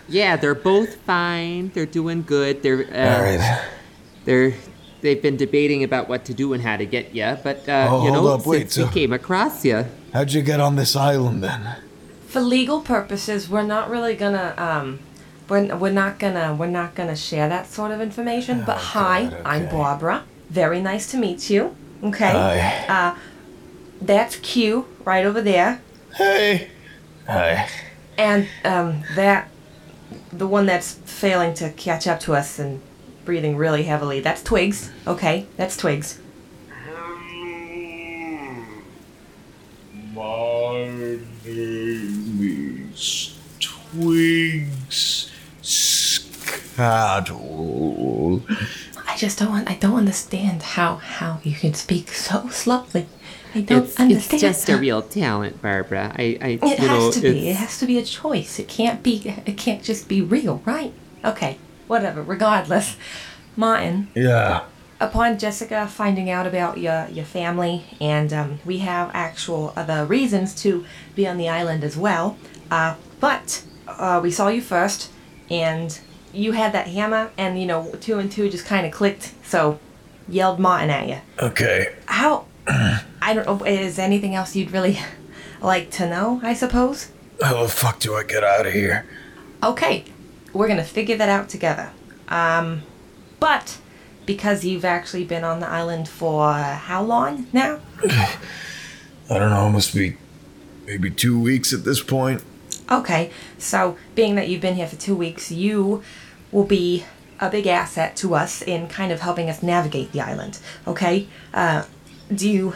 [0.09, 1.69] Yeah, they're both fine.
[1.73, 2.61] They're doing good.
[2.61, 3.63] They're uh, All right.
[4.25, 4.53] They're
[5.01, 8.03] they've been debating about what to do and how to get you, but uh, Oh,
[8.05, 9.85] you know, hold up, wait, since we came across you.
[10.11, 11.77] How'd you get on this island then?
[12.27, 14.99] For legal purposes, we're not really gonna um
[15.53, 18.63] we're, we're not gonna we're not gonna share that sort of information.
[18.65, 20.23] but hi, I'm Barbara.
[20.49, 21.75] Very nice to meet you.
[22.03, 22.31] Okay.
[22.31, 22.85] Hi.
[22.87, 23.15] Uh,
[24.01, 25.81] that's Q right over there,
[26.15, 26.69] Hey.
[27.27, 27.69] Hi.
[28.17, 29.47] and um that
[30.31, 32.81] the one that's failing to catch up to us and
[33.23, 34.19] breathing really heavily.
[34.21, 34.91] That's Twigs.
[35.07, 36.19] Okay, that's Twigs.
[40.15, 40.89] My
[41.45, 45.12] name is Twigs
[46.73, 48.41] Scattle.
[49.07, 53.05] I just don't want, I don't understand how how you can speak so slowly.
[53.55, 54.33] I don't It's, understand.
[54.33, 56.15] it's just a real talent, Barbara.
[56.17, 57.49] I, I It you know, has to be.
[57.49, 58.57] It has to be a choice.
[58.57, 59.21] It can't be.
[59.45, 60.93] It can't just be real, right?
[61.23, 61.57] Okay,
[61.87, 62.23] whatever.
[62.23, 62.97] Regardless,
[63.55, 64.07] Martin.
[64.15, 64.63] Yeah.
[64.99, 70.55] Upon Jessica finding out about your your family, and um, we have actual other reasons
[70.63, 72.37] to be on the island as well.
[72.71, 75.11] Uh, but uh, we saw you first,
[75.51, 75.99] and
[76.33, 79.33] you had that hammer, and you know two and two just kind of clicked.
[79.43, 79.79] So
[80.27, 81.17] yelled Martin at you.
[81.39, 81.95] Okay.
[82.05, 82.45] How?
[82.67, 83.65] I don't know.
[83.65, 84.99] Is anything else you'd really
[85.61, 86.41] like to know?
[86.43, 87.11] I suppose.
[87.41, 89.05] How the fuck do I get out of here?
[89.63, 90.05] Okay,
[90.51, 91.91] we're gonna figure that out together.
[92.27, 92.83] Um,
[93.39, 93.77] but
[94.25, 97.79] because you've actually been on the island for how long now?
[98.09, 98.37] I
[99.29, 99.69] don't know.
[99.69, 100.17] Must be
[100.85, 102.43] maybe two weeks at this point.
[102.91, 106.03] Okay, so being that you've been here for two weeks, you
[106.53, 107.05] will be
[107.39, 110.59] a big asset to us in kind of helping us navigate the island.
[110.87, 111.83] Okay, uh,
[112.33, 112.73] do you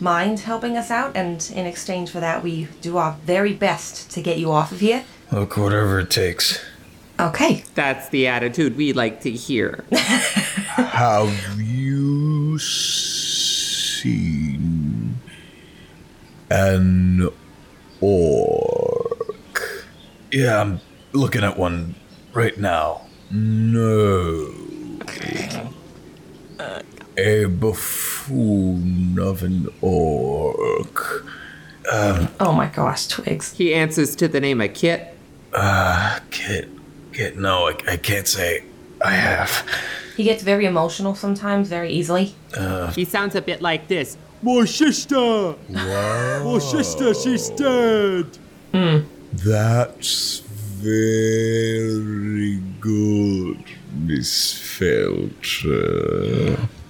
[0.00, 1.16] mind helping us out?
[1.16, 4.80] And in exchange for that, we do our very best to get you off of
[4.80, 5.04] here.
[5.30, 6.64] Look, whatever it takes.
[7.20, 7.64] Okay.
[7.74, 9.84] That's the attitude we like to hear.
[9.90, 14.38] Have you seen
[16.50, 17.28] an
[18.00, 19.86] orc?
[20.30, 20.80] Yeah, I'm
[21.12, 21.96] looking at one
[22.32, 23.07] right now.
[23.30, 24.52] No.
[27.18, 29.18] A buffoon.
[29.20, 31.24] of an orc.
[31.92, 33.52] Um, Oh my gosh, Twigs.
[33.54, 35.16] He answers to the name of Kit.
[35.52, 36.68] uh, Kit,
[37.12, 38.62] Kit, no, I, I can't say
[39.04, 39.64] I have.
[40.16, 42.34] He gets very emotional sometimes, very easily.
[42.56, 44.16] Uh, He sounds a bit like this.
[44.42, 45.16] My sister!
[45.16, 46.42] Wow.
[46.52, 48.26] My sister, she's dead!
[49.32, 50.42] That's
[50.80, 55.88] very good, Miss Felcher.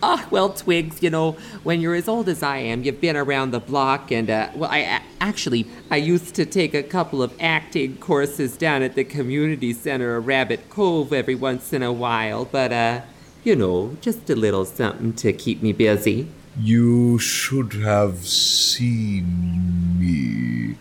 [0.03, 1.33] Ah, well, Twigs, you know,
[1.65, 4.71] when you're as old as I am, you've been around the block, and, uh, well,
[4.71, 9.73] I actually, I used to take a couple of acting courses down at the community
[9.73, 13.01] center of Rabbit Cove every once in a while, but, uh,
[13.43, 16.29] you know, just a little something to keep me busy.
[16.61, 20.77] You should have seen me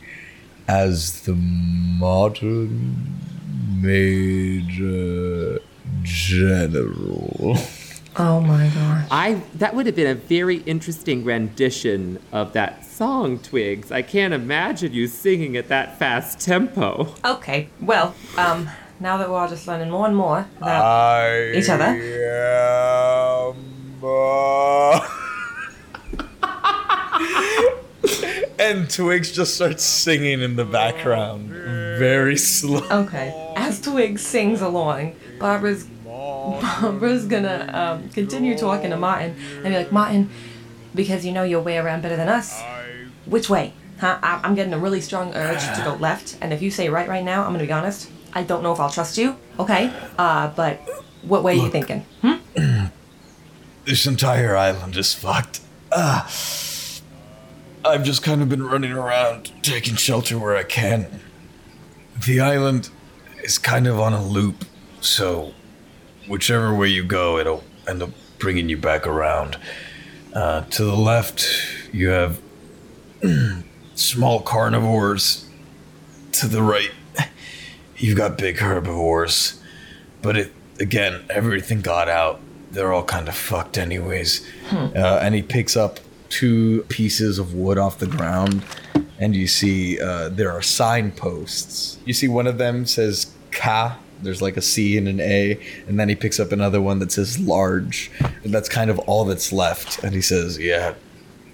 [0.68, 3.16] as the modern
[3.82, 5.60] Major
[6.04, 7.58] General.
[8.20, 9.08] Oh my gosh.
[9.12, 13.92] I that would have been a very interesting rendition of that song, Twigs.
[13.92, 17.14] I can't imagine you singing at that fast tempo.
[17.24, 21.70] Okay, well, um, now that we're all just learning more and more about I each
[21.70, 21.84] other.
[21.84, 23.56] am,
[24.04, 24.77] uh,
[28.68, 32.86] and Twigs just starts singing in the background, very slow.
[32.90, 33.34] Okay.
[33.56, 39.92] As Twig sings along, Barbara's Barbara's gonna um, continue talking to Martin and be like,
[39.92, 40.30] Martin,
[40.96, 42.62] because you know your way around better than us.
[43.26, 43.74] Which way?
[44.00, 44.20] Huh?
[44.24, 47.08] I- I'm getting a really strong urge to go left, and if you say right
[47.08, 48.10] right now, I'm gonna be honest.
[48.34, 49.36] I don't know if I'll trust you.
[49.60, 49.92] Okay.
[50.18, 50.78] Uh, but
[51.24, 51.72] what way are you Look.
[51.72, 52.06] thinking?
[53.86, 55.62] This entire island is fucked.
[55.94, 56.28] Ah.
[57.88, 61.22] I've just kind of been running around, taking shelter where I can.
[62.26, 62.90] The island
[63.44, 64.66] is kind of on a loop,
[65.00, 65.54] so
[66.28, 69.58] whichever way you go, it'll end up bringing you back around.
[70.34, 71.48] Uh, to the left,
[71.94, 72.42] you have
[73.96, 75.48] small carnivores.
[76.34, 76.92] To the right,
[77.96, 79.62] you've got big herbivores.
[80.22, 82.42] But it again, everything got out.
[82.70, 84.46] They're all kind of fucked, anyways.
[84.68, 84.88] Hmm.
[84.94, 88.64] Uh, and he picks up two pieces of wood off the ground,
[89.20, 91.98] and you see uh, there are signposts.
[92.06, 96.00] You see one of them says "Ka." There's like a C and an A, and
[96.00, 98.12] then he picks up another one that says "large,"
[98.44, 100.04] and that's kind of all that's left.
[100.04, 100.96] And he says, "Yeah,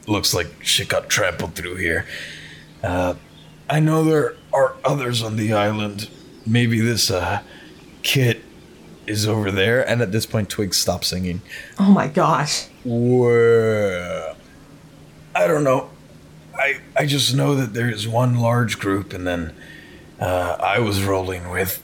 [0.08, 2.06] looks like shit got trampled through here."
[2.82, 3.16] Uh,
[3.70, 6.10] I know there are others on the island.
[6.46, 7.42] Maybe this uh,
[8.04, 8.42] kit
[9.08, 9.88] is over there.
[9.88, 11.42] And at this point, Twig stops singing.
[11.80, 12.68] Oh my gosh.
[12.86, 14.33] Well,
[15.36, 15.90] I don't know.
[16.56, 19.54] I I just know that there is one large group, and then
[20.20, 21.82] uh, I was rolling with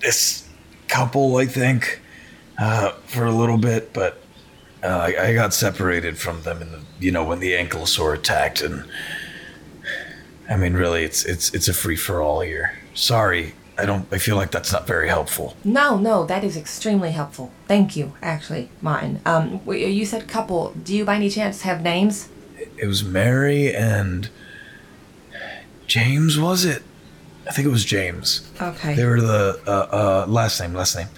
[0.00, 0.48] this
[0.88, 2.00] couple, I think,
[2.58, 4.22] uh, for a little bit, but
[4.82, 8.62] uh, I, I got separated from them, in the, you know, when the ankylosaur attacked,
[8.62, 8.84] and
[10.48, 12.78] I mean, really, it's it's it's a free for all here.
[12.94, 14.06] Sorry, I don't.
[14.12, 15.56] I feel like that's not very helpful.
[15.64, 17.50] No, no, that is extremely helpful.
[17.66, 19.20] Thank you, actually, Martin.
[19.26, 20.72] Um, you said couple.
[20.84, 22.28] Do you by any chance have names?
[22.80, 24.30] It was Mary and
[25.86, 26.82] James, was it?
[27.46, 28.48] I think it was James.
[28.60, 28.94] Okay.
[28.94, 31.08] They were the uh, uh, last name, last name.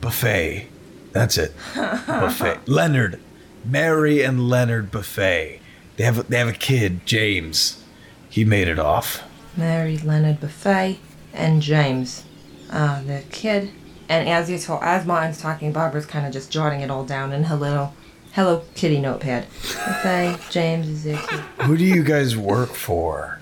[0.00, 0.68] Buffet.
[1.12, 1.54] That's it.
[1.74, 2.68] Buffet.
[2.68, 3.20] Leonard.
[3.64, 5.60] Mary and Leonard Buffet.
[5.96, 7.82] They have a, they have a kid, James.
[8.28, 9.22] He made it off.
[9.56, 11.00] Mary, Leonard, Buffet,
[11.32, 12.24] and James.
[12.70, 13.70] Uh, the kid.
[14.08, 17.32] And as you talk, as Martin's talking, Barbara's kind of just jotting it all down
[17.32, 17.92] in her little
[18.32, 19.46] Hello Kitty notepad.
[19.50, 21.38] Buffet, James, Ezekiel.
[21.64, 23.40] Who do you guys work for?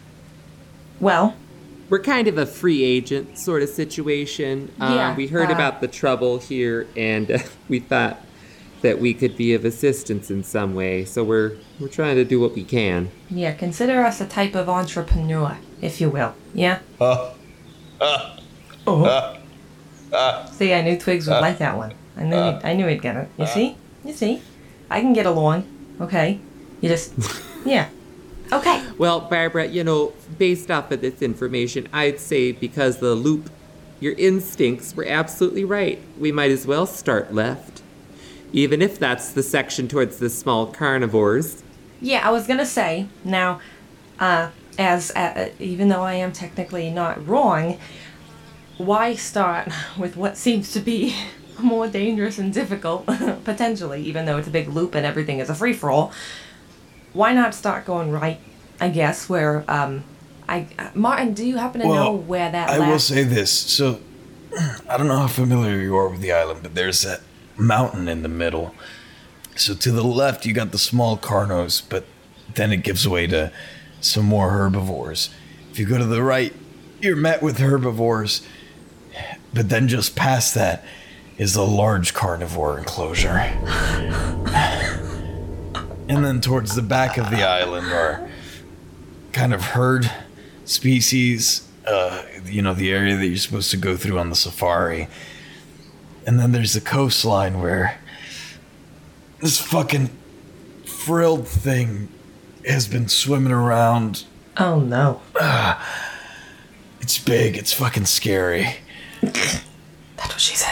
[0.99, 1.35] Well,
[1.89, 4.71] We're kind of a free agent sort of situation.
[4.81, 8.21] Uh, Yeah, we heard uh, about the trouble here, and uh, we thought
[8.83, 11.05] that we could be of assistance in some way.
[11.05, 13.11] So we're we're trying to do what we can.
[13.29, 16.35] yeah, consider us a type of entrepreneur, if you will.
[16.55, 16.81] Yeah?
[17.01, 17.33] Uh,
[18.01, 18.37] uh,
[18.87, 19.05] Oh.
[19.05, 19.37] uh,
[20.13, 21.93] uh, See, I knew Twigs would Uh, like that one.
[22.17, 23.29] I knew, uh, he'd, I knew he'd get it.
[23.37, 23.47] You uh.
[23.47, 23.77] see?
[24.05, 24.43] You see?
[24.91, 25.67] I can get along.
[26.01, 26.41] Okay?
[26.81, 27.13] You just,
[27.65, 27.89] yeah.
[28.53, 28.85] Okay.
[28.99, 33.49] Well, Barbara, you know, based off of this information, I'd say because the loop,
[34.01, 36.01] your instincts were absolutely right.
[36.19, 37.83] We might as well start left.
[38.53, 41.63] Even if that's the section towards the small carnivores.
[42.01, 43.61] Yeah, I was gonna say now,
[44.19, 47.79] uh, as uh, even though I am technically not wrong,
[48.79, 49.69] why start
[49.99, 51.15] with what seems to be
[51.63, 53.07] more dangerous and difficult
[53.45, 56.13] potentially, even though it's a big loop and everything is a free for all?
[57.13, 58.41] Why not start going right?
[58.81, 60.05] I guess where um,
[60.49, 62.91] I Martin, do you happen to know where that I last?
[62.91, 63.53] will say this.
[63.53, 64.01] So,
[64.89, 67.21] I don't know how familiar you are with the island, but there's that
[67.57, 68.75] mountain in the middle.
[69.57, 72.07] So to the left, you got the small carnos, but
[72.55, 73.53] then it gives way to
[74.01, 75.31] some more herbivores.
[75.71, 76.55] If you go to the right,
[77.01, 78.47] you're met with herbivores,
[79.53, 80.85] but then just past that
[81.41, 83.39] is a large carnivore enclosure.
[86.07, 88.29] and then towards the back of the island are
[89.33, 90.11] kind of herd
[90.67, 95.09] species, uh, you know, the area that you're supposed to go through on the safari.
[96.27, 97.99] And then there's the coastline where
[99.41, 100.11] this fucking
[100.85, 102.09] frilled thing
[102.67, 104.27] has been swimming around.
[104.59, 105.23] Oh no.
[105.41, 105.83] Ah,
[107.01, 108.77] it's big, it's fucking scary.
[109.23, 109.65] That's
[110.19, 110.70] what she said.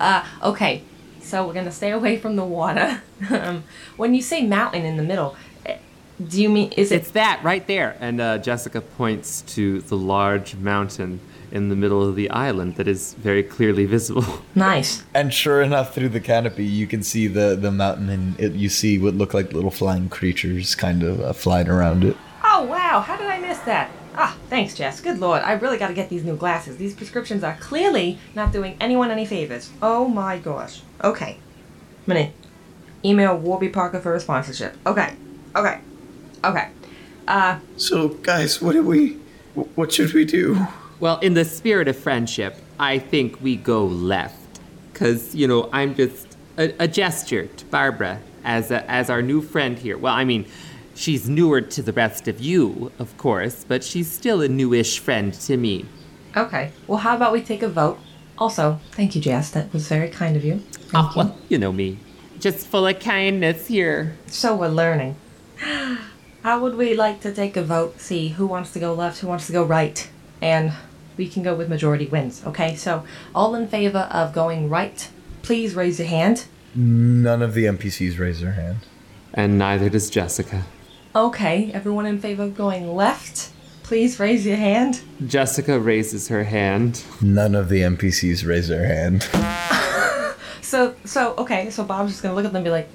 [0.00, 0.82] Uh, okay,
[1.20, 3.02] so we're gonna stay away from the water.
[3.30, 3.64] um,
[3.96, 5.78] when you say mountain in the middle, eh,
[6.24, 6.96] do you mean is it?
[6.96, 7.96] It's that right there.
[8.00, 11.20] And uh, Jessica points to the large mountain
[11.52, 14.24] in the middle of the island that is very clearly visible.
[14.54, 15.04] Nice.
[15.12, 18.70] And sure enough, through the canopy, you can see the, the mountain, and it, you
[18.70, 22.16] see what look like little flying creatures kind of uh, flying around it.
[22.42, 23.00] Oh wow!
[23.00, 23.90] How did I miss that?
[24.16, 25.00] Ah, thanks, Jess.
[25.00, 26.78] Good lord, I really got to get these new glasses.
[26.78, 29.70] These prescriptions are clearly not doing anyone any favors.
[29.82, 30.80] Oh my gosh.
[31.04, 31.38] Okay.
[32.08, 32.30] I'm gonna
[33.04, 34.76] email Warby Parker for a sponsorship.
[34.86, 35.14] Okay.
[35.54, 35.80] Okay.
[36.44, 36.68] Okay.
[37.28, 39.18] Uh, So, guys, what do we.
[39.74, 40.66] What should we do?
[41.00, 44.60] Well, in the spirit of friendship, I think we go left.
[44.92, 49.42] Because, you know, I'm just a, a gesture to Barbara as, a, as our new
[49.42, 49.98] friend here.
[49.98, 50.46] Well, I mean,
[50.96, 55.32] she's newer to the rest of you, of course, but she's still a newish friend
[55.34, 55.84] to me.
[56.36, 56.72] okay.
[56.86, 57.98] Well, how about we take a vote?
[58.38, 59.50] Also, thank you, Jess.
[59.50, 60.62] That was very kind of you.
[60.92, 61.98] Oh, well, you know me.
[62.38, 64.16] Just full of kindness here.
[64.26, 65.16] So we're learning.
[66.42, 68.00] How would we like to take a vote?
[68.00, 70.08] See who wants to go left, who wants to go right,
[70.40, 70.72] and
[71.16, 72.44] we can go with majority wins.
[72.46, 75.08] Okay, so all in favor of going right,
[75.42, 76.44] please raise your hand.
[76.74, 78.78] None of the NPCs raise their hand.
[79.32, 80.64] And neither does Jessica.
[81.26, 83.50] Okay, everyone in favor of going left,
[83.82, 85.00] please raise your hand.
[85.26, 87.02] Jessica raises her hand.
[87.22, 89.26] None of the NPCs raise their hand.
[90.60, 92.88] So, so okay, so Bob's just gonna look at them and be like,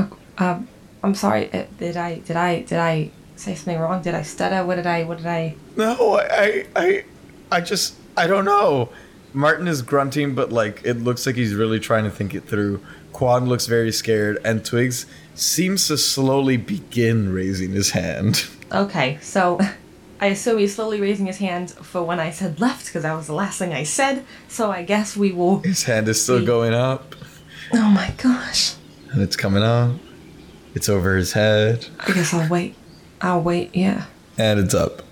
[0.00, 0.66] "Oh, um,
[1.04, 1.48] "I'm sorry.
[1.52, 4.02] uh, Did I, did I, did I say something wrong?
[4.02, 4.66] Did I stutter?
[4.66, 7.04] What did I, what did I?" No, I, I,
[7.52, 8.88] I just, I don't know.
[9.32, 12.80] Martin is grunting, but like it looks like he's really trying to think it through.
[13.12, 18.46] Quad looks very scared, and Twigs seems to slowly begin raising his hand.
[18.72, 19.58] Okay, so
[20.20, 23.26] I assume he's slowly raising his hand for when I said left because that was
[23.26, 24.24] the last thing I said.
[24.48, 25.60] So I guess we will.
[25.60, 26.46] His hand is still See.
[26.46, 27.14] going up,
[27.72, 28.74] Oh my gosh.
[29.12, 29.92] and it's coming up.
[30.74, 32.74] It's over his head, I guess I'll wait.
[33.20, 33.74] I'll wait.
[33.74, 34.04] Yeah,
[34.36, 35.02] and it's up.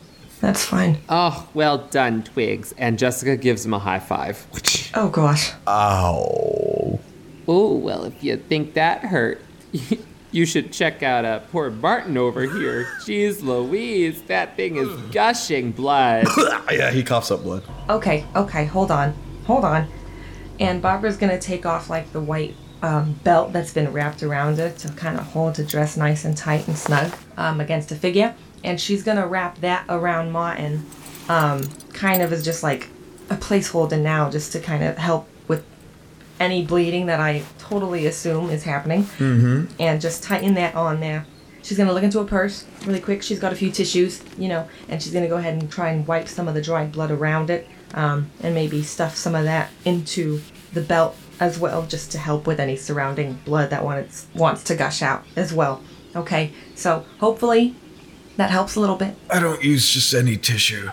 [0.40, 0.98] that's fine.
[1.08, 2.72] Oh, well done, Twigs.
[2.78, 4.46] And Jessica gives him a high five.
[4.94, 5.52] Oh gosh.
[5.66, 6.55] Ow.
[7.48, 9.40] Oh, well, if you think that hurt,
[10.32, 12.84] you should check out uh, poor Martin over here.
[13.00, 16.26] Jeez Louise, that thing is gushing blood.
[16.70, 17.62] yeah, he coughs up blood.
[17.88, 19.14] Okay, okay, hold on.
[19.46, 19.88] Hold on.
[20.58, 24.78] And Barbara's gonna take off like the white um, belt that's been wrapped around it
[24.78, 28.34] to kind of hold the dress nice and tight and snug um, against the figure.
[28.64, 30.84] And she's gonna wrap that around Martin,
[31.28, 32.88] um, kind of as just like
[33.30, 35.35] a placeholder now, just to kind of help with
[36.38, 39.04] any bleeding that I totally assume is happening.
[39.04, 39.80] Mm-hmm.
[39.80, 41.26] and just tighten that on there.
[41.62, 43.22] She's gonna look into her purse really quick.
[43.22, 46.06] She's got a few tissues, you know, and she's gonna go ahead and try and
[46.06, 49.70] wipe some of the dried blood around it, um, and maybe stuff some of that
[49.84, 50.40] into
[50.72, 54.76] the belt as well, just to help with any surrounding blood that wants wants to
[54.76, 55.82] gush out as well.
[56.14, 57.74] Okay, so hopefully
[58.36, 59.16] that helps a little bit.
[59.28, 60.90] I don't use just any tissue.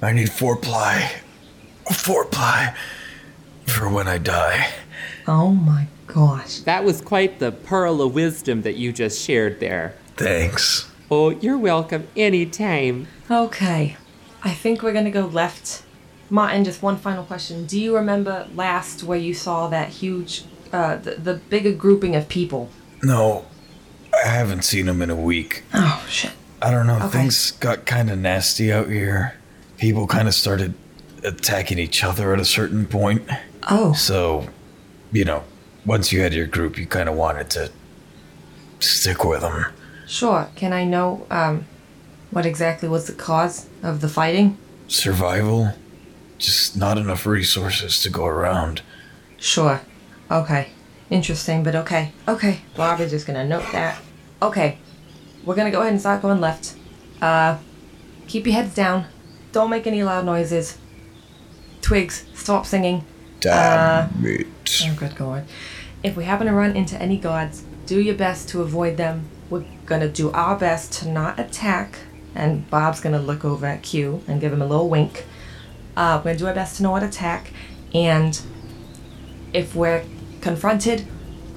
[0.00, 1.12] I need four ply.
[1.92, 2.74] Four ply
[3.70, 4.68] for when I die.
[5.26, 6.60] Oh my gosh.
[6.60, 9.94] That was quite the pearl of wisdom that you just shared there.
[10.16, 10.90] Thanks.
[11.10, 13.08] Oh, you're welcome anytime.
[13.30, 13.96] Okay,
[14.42, 15.82] I think we're gonna go left.
[16.28, 17.66] Martin, just one final question.
[17.66, 22.28] Do you remember last where you saw that huge, uh, the, the bigger grouping of
[22.28, 22.70] people?
[23.02, 23.46] No,
[24.24, 25.64] I haven't seen them in a week.
[25.74, 26.32] Oh shit.
[26.62, 26.96] I don't know.
[26.96, 27.08] Okay.
[27.08, 29.34] Things got kind of nasty out here.
[29.78, 30.74] People kind of started
[31.24, 33.28] attacking each other at a certain point.
[33.68, 33.92] Oh.
[33.92, 34.48] So,
[35.12, 35.44] you know,
[35.84, 37.70] once you had your group, you kind of wanted to
[38.78, 39.66] stick with them.
[40.06, 40.48] Sure.
[40.56, 41.66] Can I know um,
[42.30, 44.58] what exactly was the cause of the fighting?
[44.88, 45.74] Survival,
[46.38, 48.82] just not enough resources to go around.
[49.38, 49.80] Sure.
[50.30, 50.68] Okay.
[51.10, 52.12] Interesting, but okay.
[52.28, 52.60] Okay.
[52.76, 54.00] Barbara's just gonna note that.
[54.42, 54.78] Okay.
[55.44, 56.76] We're gonna go ahead and start going left.
[57.20, 57.58] Uh,
[58.26, 59.06] keep your heads down.
[59.52, 60.78] Don't make any loud noises.
[61.80, 63.04] Twigs, stop singing.
[63.40, 64.46] Damn it.
[64.84, 65.44] Oh, good God.
[66.02, 69.24] If we happen to run into any gods, do your best to avoid them.
[69.48, 71.98] We're gonna do our best to not attack.
[72.34, 75.24] And Bob's gonna look over at Q and give him a little wink.
[75.96, 77.52] Uh, we're gonna do our best to not attack.
[77.92, 78.40] And
[79.52, 80.04] if we're
[80.40, 81.06] confronted,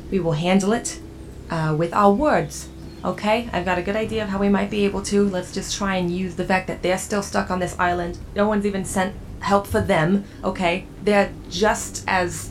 [0.09, 0.99] we will handle it
[1.49, 2.69] uh, with our words.
[3.05, 3.49] Okay?
[3.51, 5.27] I've got a good idea of how we might be able to.
[5.27, 8.17] Let's just try and use the fact that they're still stuck on this island.
[8.35, 10.25] No one's even sent help for them.
[10.43, 10.85] Okay?
[11.03, 12.49] They're just as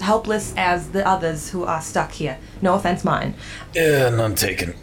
[0.00, 2.38] helpless as the others who are stuck here.
[2.60, 3.34] No offense, mine.
[3.74, 4.74] Yeah, none taken.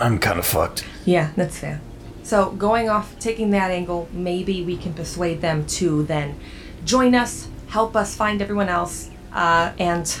[0.00, 0.84] I'm kind of fucked.
[1.04, 1.80] Yeah, that's fair.
[2.22, 6.38] So, going off, taking that angle, maybe we can persuade them to then
[6.84, 10.20] join us, help us find everyone else, uh, and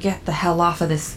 [0.00, 1.16] get the hell off of this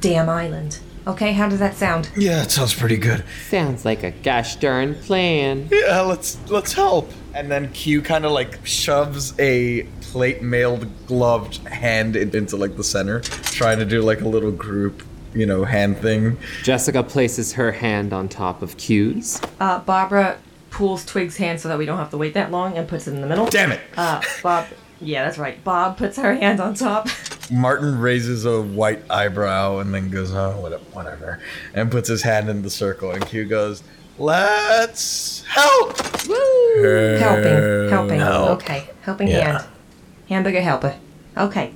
[0.00, 0.80] damn island.
[1.06, 2.08] Okay, how does that sound?
[2.16, 3.24] Yeah, it sounds pretty good.
[3.50, 5.68] Sounds like a gosh darn plan.
[5.70, 7.10] Yeah, let's let's help.
[7.34, 12.76] And then Q kind of like shoves a plate mailed gloved hand in- into like
[12.76, 15.02] the center, trying to do like a little group,
[15.34, 16.38] you know, hand thing.
[16.62, 19.40] Jessica places her hand on top of Q's.
[19.60, 20.38] Uh, Barbara
[20.70, 23.12] pulls Twig's hand so that we don't have to wait that long and puts it
[23.14, 23.46] in the middle.
[23.46, 23.80] Damn it.
[23.96, 24.66] Uh, Bob,
[25.00, 25.62] yeah, that's right.
[25.64, 27.08] Bob puts her hand on top.
[27.50, 30.52] Martin raises a white eyebrow and then goes, "Oh,
[30.92, 31.40] whatever,"
[31.74, 33.10] and puts his hand in the circle.
[33.12, 33.82] And Q goes,
[34.18, 37.16] "Let's help." Woo!
[37.18, 38.20] Helping, helping.
[38.20, 38.50] Help.
[38.62, 39.58] Okay, helping Yeah.
[39.58, 39.64] hand.
[40.28, 40.94] Hamburger helper.
[41.36, 41.72] Okay,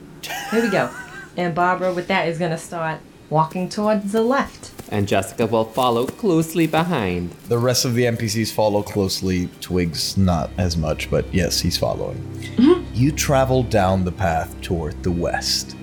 [0.51, 0.91] here we go.
[1.37, 2.99] And Barbara, with that, is gonna start
[3.31, 4.73] walking towards the left.
[4.91, 7.31] And Jessica will follow closely behind.
[7.47, 9.49] The rest of the NPCs follow closely.
[9.61, 12.19] Twigs not as much, but yes, he's following.
[12.99, 15.76] You travel down the path toward the west.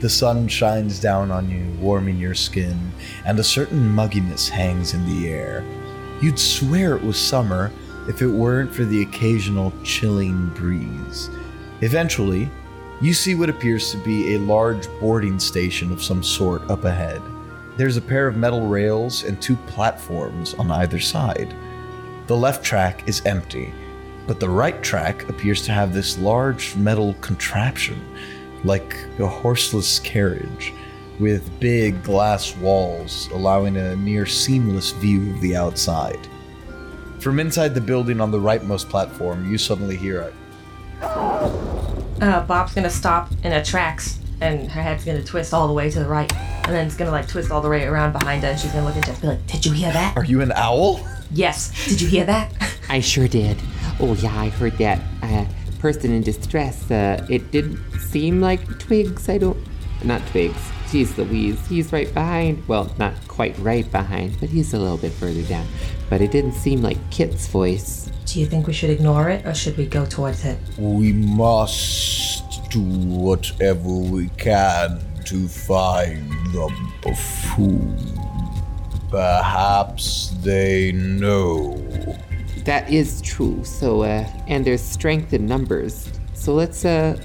[0.00, 2.92] The sun shines down on you, warming your skin,
[3.26, 5.62] and a certain mugginess hangs in the air.
[6.22, 7.70] You'd swear it was summer
[8.08, 11.28] if it weren't for the occasional chilling breeze.
[11.82, 12.48] Eventually,
[13.02, 17.20] you see what appears to be a large boarding station of some sort up ahead.
[17.76, 21.54] There's a pair of metal rails and two platforms on either side.
[22.28, 23.74] The left track is empty,
[24.26, 28.00] but the right track appears to have this large metal contraption,
[28.64, 30.72] like a horseless carriage,
[31.18, 36.28] with big glass walls allowing a near seamless view of the outside.
[37.18, 40.32] From inside the building on the rightmost platform, you suddenly hear a
[42.20, 45.90] Uh, Bob's gonna stop in her tracks, and her head's gonna twist all the way
[45.90, 46.32] to the right,
[46.64, 48.84] and then it's gonna like twist all the way around behind her, and she's gonna
[48.86, 51.00] look at Jess and be like, "Did you hear that?" Are you an owl?
[51.32, 51.72] Yes.
[51.88, 52.52] Did you hear that?
[52.88, 53.56] I sure did.
[54.04, 55.00] Oh, yeah, I heard that.
[55.22, 55.44] Uh,
[55.78, 56.90] person in distress.
[56.90, 59.28] Uh, it didn't seem like Twigs.
[59.28, 59.56] I don't.
[60.04, 60.58] Not Twigs.
[60.88, 61.64] Jeez Louise.
[61.68, 62.66] He's right behind.
[62.66, 65.66] Well, not quite right behind, but he's a little bit further down.
[66.10, 68.10] But it didn't seem like Kit's voice.
[68.26, 70.58] Do you think we should ignore it, or should we go towards it?
[70.76, 77.96] We must do whatever we can to find the buffoon.
[79.10, 81.76] Perhaps they know.
[82.64, 83.64] That is true.
[83.64, 86.08] So, uh, and there's strength in numbers.
[86.34, 87.20] So let's, uh,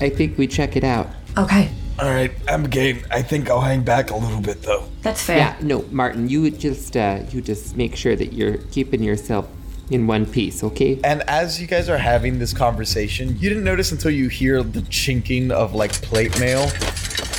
[0.00, 1.08] I think we check it out.
[1.38, 1.70] Okay.
[1.98, 3.02] All right, I'm game.
[3.10, 4.84] I think I'll hang back a little bit though.
[5.02, 5.36] That's fair.
[5.38, 9.48] Yeah, no, Martin, you just, uh, you just make sure that you're keeping yourself
[9.90, 10.98] in one piece, okay?
[11.04, 14.82] And as you guys are having this conversation, you didn't notice until you hear the
[14.82, 16.68] chinking of like plate mail.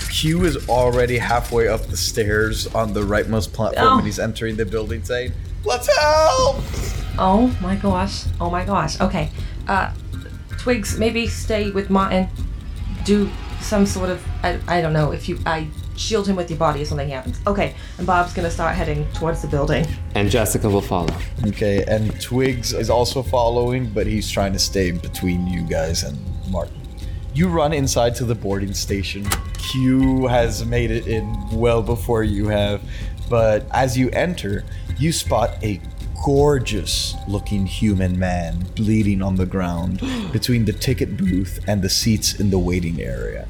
[0.10, 3.98] Q is already halfway up the stairs on the rightmost platform Oh.
[3.98, 5.34] and he's entering the building saying,
[5.66, 6.58] Let's help!
[7.18, 8.26] Oh my gosh.
[8.40, 9.00] Oh my gosh.
[9.02, 9.32] Okay.
[9.68, 9.92] Uh,
[10.60, 12.28] Twigs, maybe stay with Martin.
[13.04, 13.30] Do
[13.62, 16.82] some sort of I, I don't know if you I shield him with your body
[16.82, 17.40] if something happens.
[17.48, 17.74] Okay.
[17.98, 19.88] And Bob's gonna start heading towards the building.
[20.14, 21.16] And Jessica will follow.
[21.48, 26.20] Okay, and Twigs is also following, but he's trying to stay between you guys and
[26.50, 26.82] Martin.
[27.34, 29.26] You run inside to the boarding station.
[29.58, 32.82] Q has made it in well before you have,
[33.30, 34.64] but as you enter,
[34.98, 35.82] you spot a
[36.24, 42.40] gorgeous looking human man bleeding on the ground between the ticket booth and the seats
[42.40, 43.48] in the waiting area.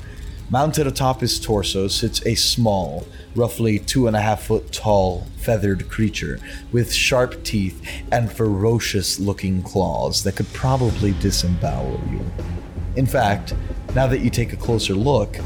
[0.50, 5.89] Mounted atop his torso sits a small, roughly two and a half foot tall, feathered
[5.89, 6.39] creature
[6.72, 7.82] with sharp teeth
[8.12, 12.24] and ferocious looking claws that could probably disembowel you.
[12.96, 13.56] In fact,
[13.96, 15.38] now that you take a closer look,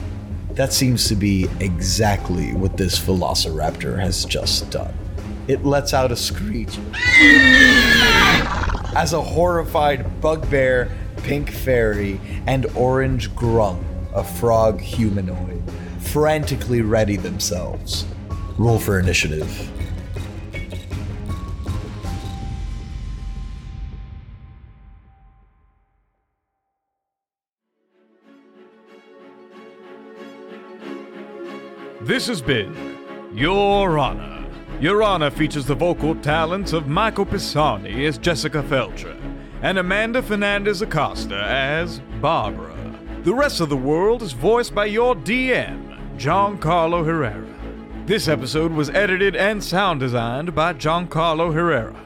[0.52, 4.93] that seems to be exactly what this velociraptor has just done
[5.50, 6.78] it lets out a screech.
[8.95, 13.84] As a horrified bugbear, pink fairy, and orange grung,
[14.14, 15.64] a frog humanoid,
[16.02, 18.06] frantically ready themselves.
[18.60, 19.72] Roll for initiative.
[32.02, 32.97] This has been
[33.34, 34.39] Your Honor
[34.80, 39.20] your Honor features the vocal talents of Michael Pisani as Jessica Felcher
[39.61, 42.76] and Amanda Fernandez Acosta as Barbara.
[43.24, 47.45] The rest of the world is voiced by your DM, Giancarlo Herrera.
[48.05, 51.99] This episode was edited and sound designed by Giancarlo Herrera.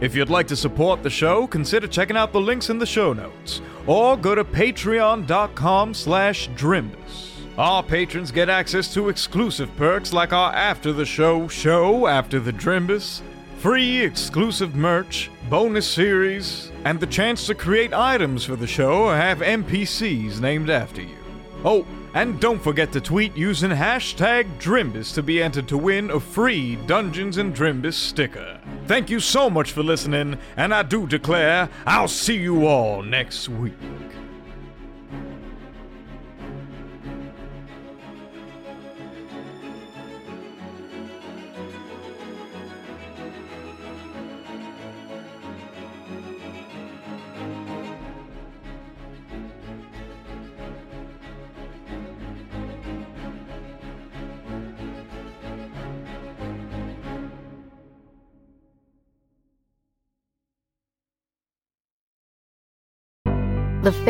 [0.00, 3.12] If you'd like to support the show, consider checking out the links in the show
[3.12, 7.29] notes, or go to patreon.com slash drimbus.
[7.60, 12.54] Our patrons get access to exclusive perks like our After the Show show after the
[12.54, 13.20] Drimbus,
[13.58, 19.14] free exclusive merch, bonus series, and the chance to create items for the show or
[19.14, 21.18] have NPCs named after you.
[21.62, 26.18] Oh, and don't forget to tweet using hashtag Drimbus to be entered to win a
[26.18, 28.58] free Dungeons and Drimbus sticker.
[28.86, 33.50] Thank you so much for listening, and I do declare I'll see you all next
[33.50, 33.74] week.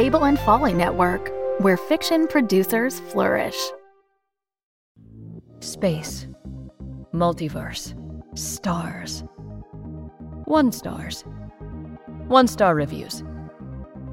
[0.00, 3.58] Fable and Folly Network, where fiction producers flourish.
[5.58, 6.26] Space.
[7.12, 7.92] Multiverse.
[8.34, 9.24] Stars.
[10.46, 11.22] One stars.
[12.28, 13.22] One star reviews.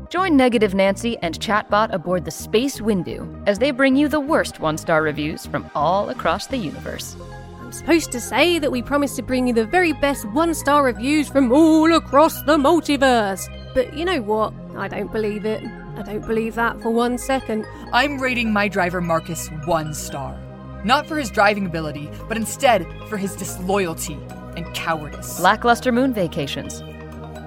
[0.09, 4.59] Join Negative Nancy and Chatbot aboard the Space Windu as they bring you the worst
[4.59, 7.15] one star reviews from all across the universe.
[7.61, 10.83] I'm supposed to say that we promise to bring you the very best one star
[10.83, 13.47] reviews from all across the multiverse.
[13.73, 14.53] But you know what?
[14.77, 15.63] I don't believe it.
[15.95, 17.65] I don't believe that for one second.
[17.91, 20.39] I'm rating my driver Marcus one star.
[20.85, 24.19] Not for his driving ability, but instead for his disloyalty
[24.55, 25.39] and cowardice.
[25.39, 26.83] Lackluster moon vacations.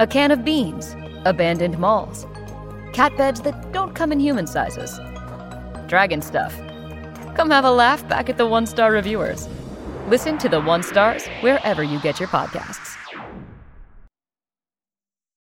[0.01, 0.97] A can of beans.
[1.24, 2.26] Abandoned malls.
[2.93, 4.99] Cat beds that don't come in human sizes.
[5.87, 6.57] Dragon stuff.
[7.37, 9.49] Come have a laugh back at the one star reviewers.
[10.09, 12.89] Listen to the one stars wherever you get your podcasts.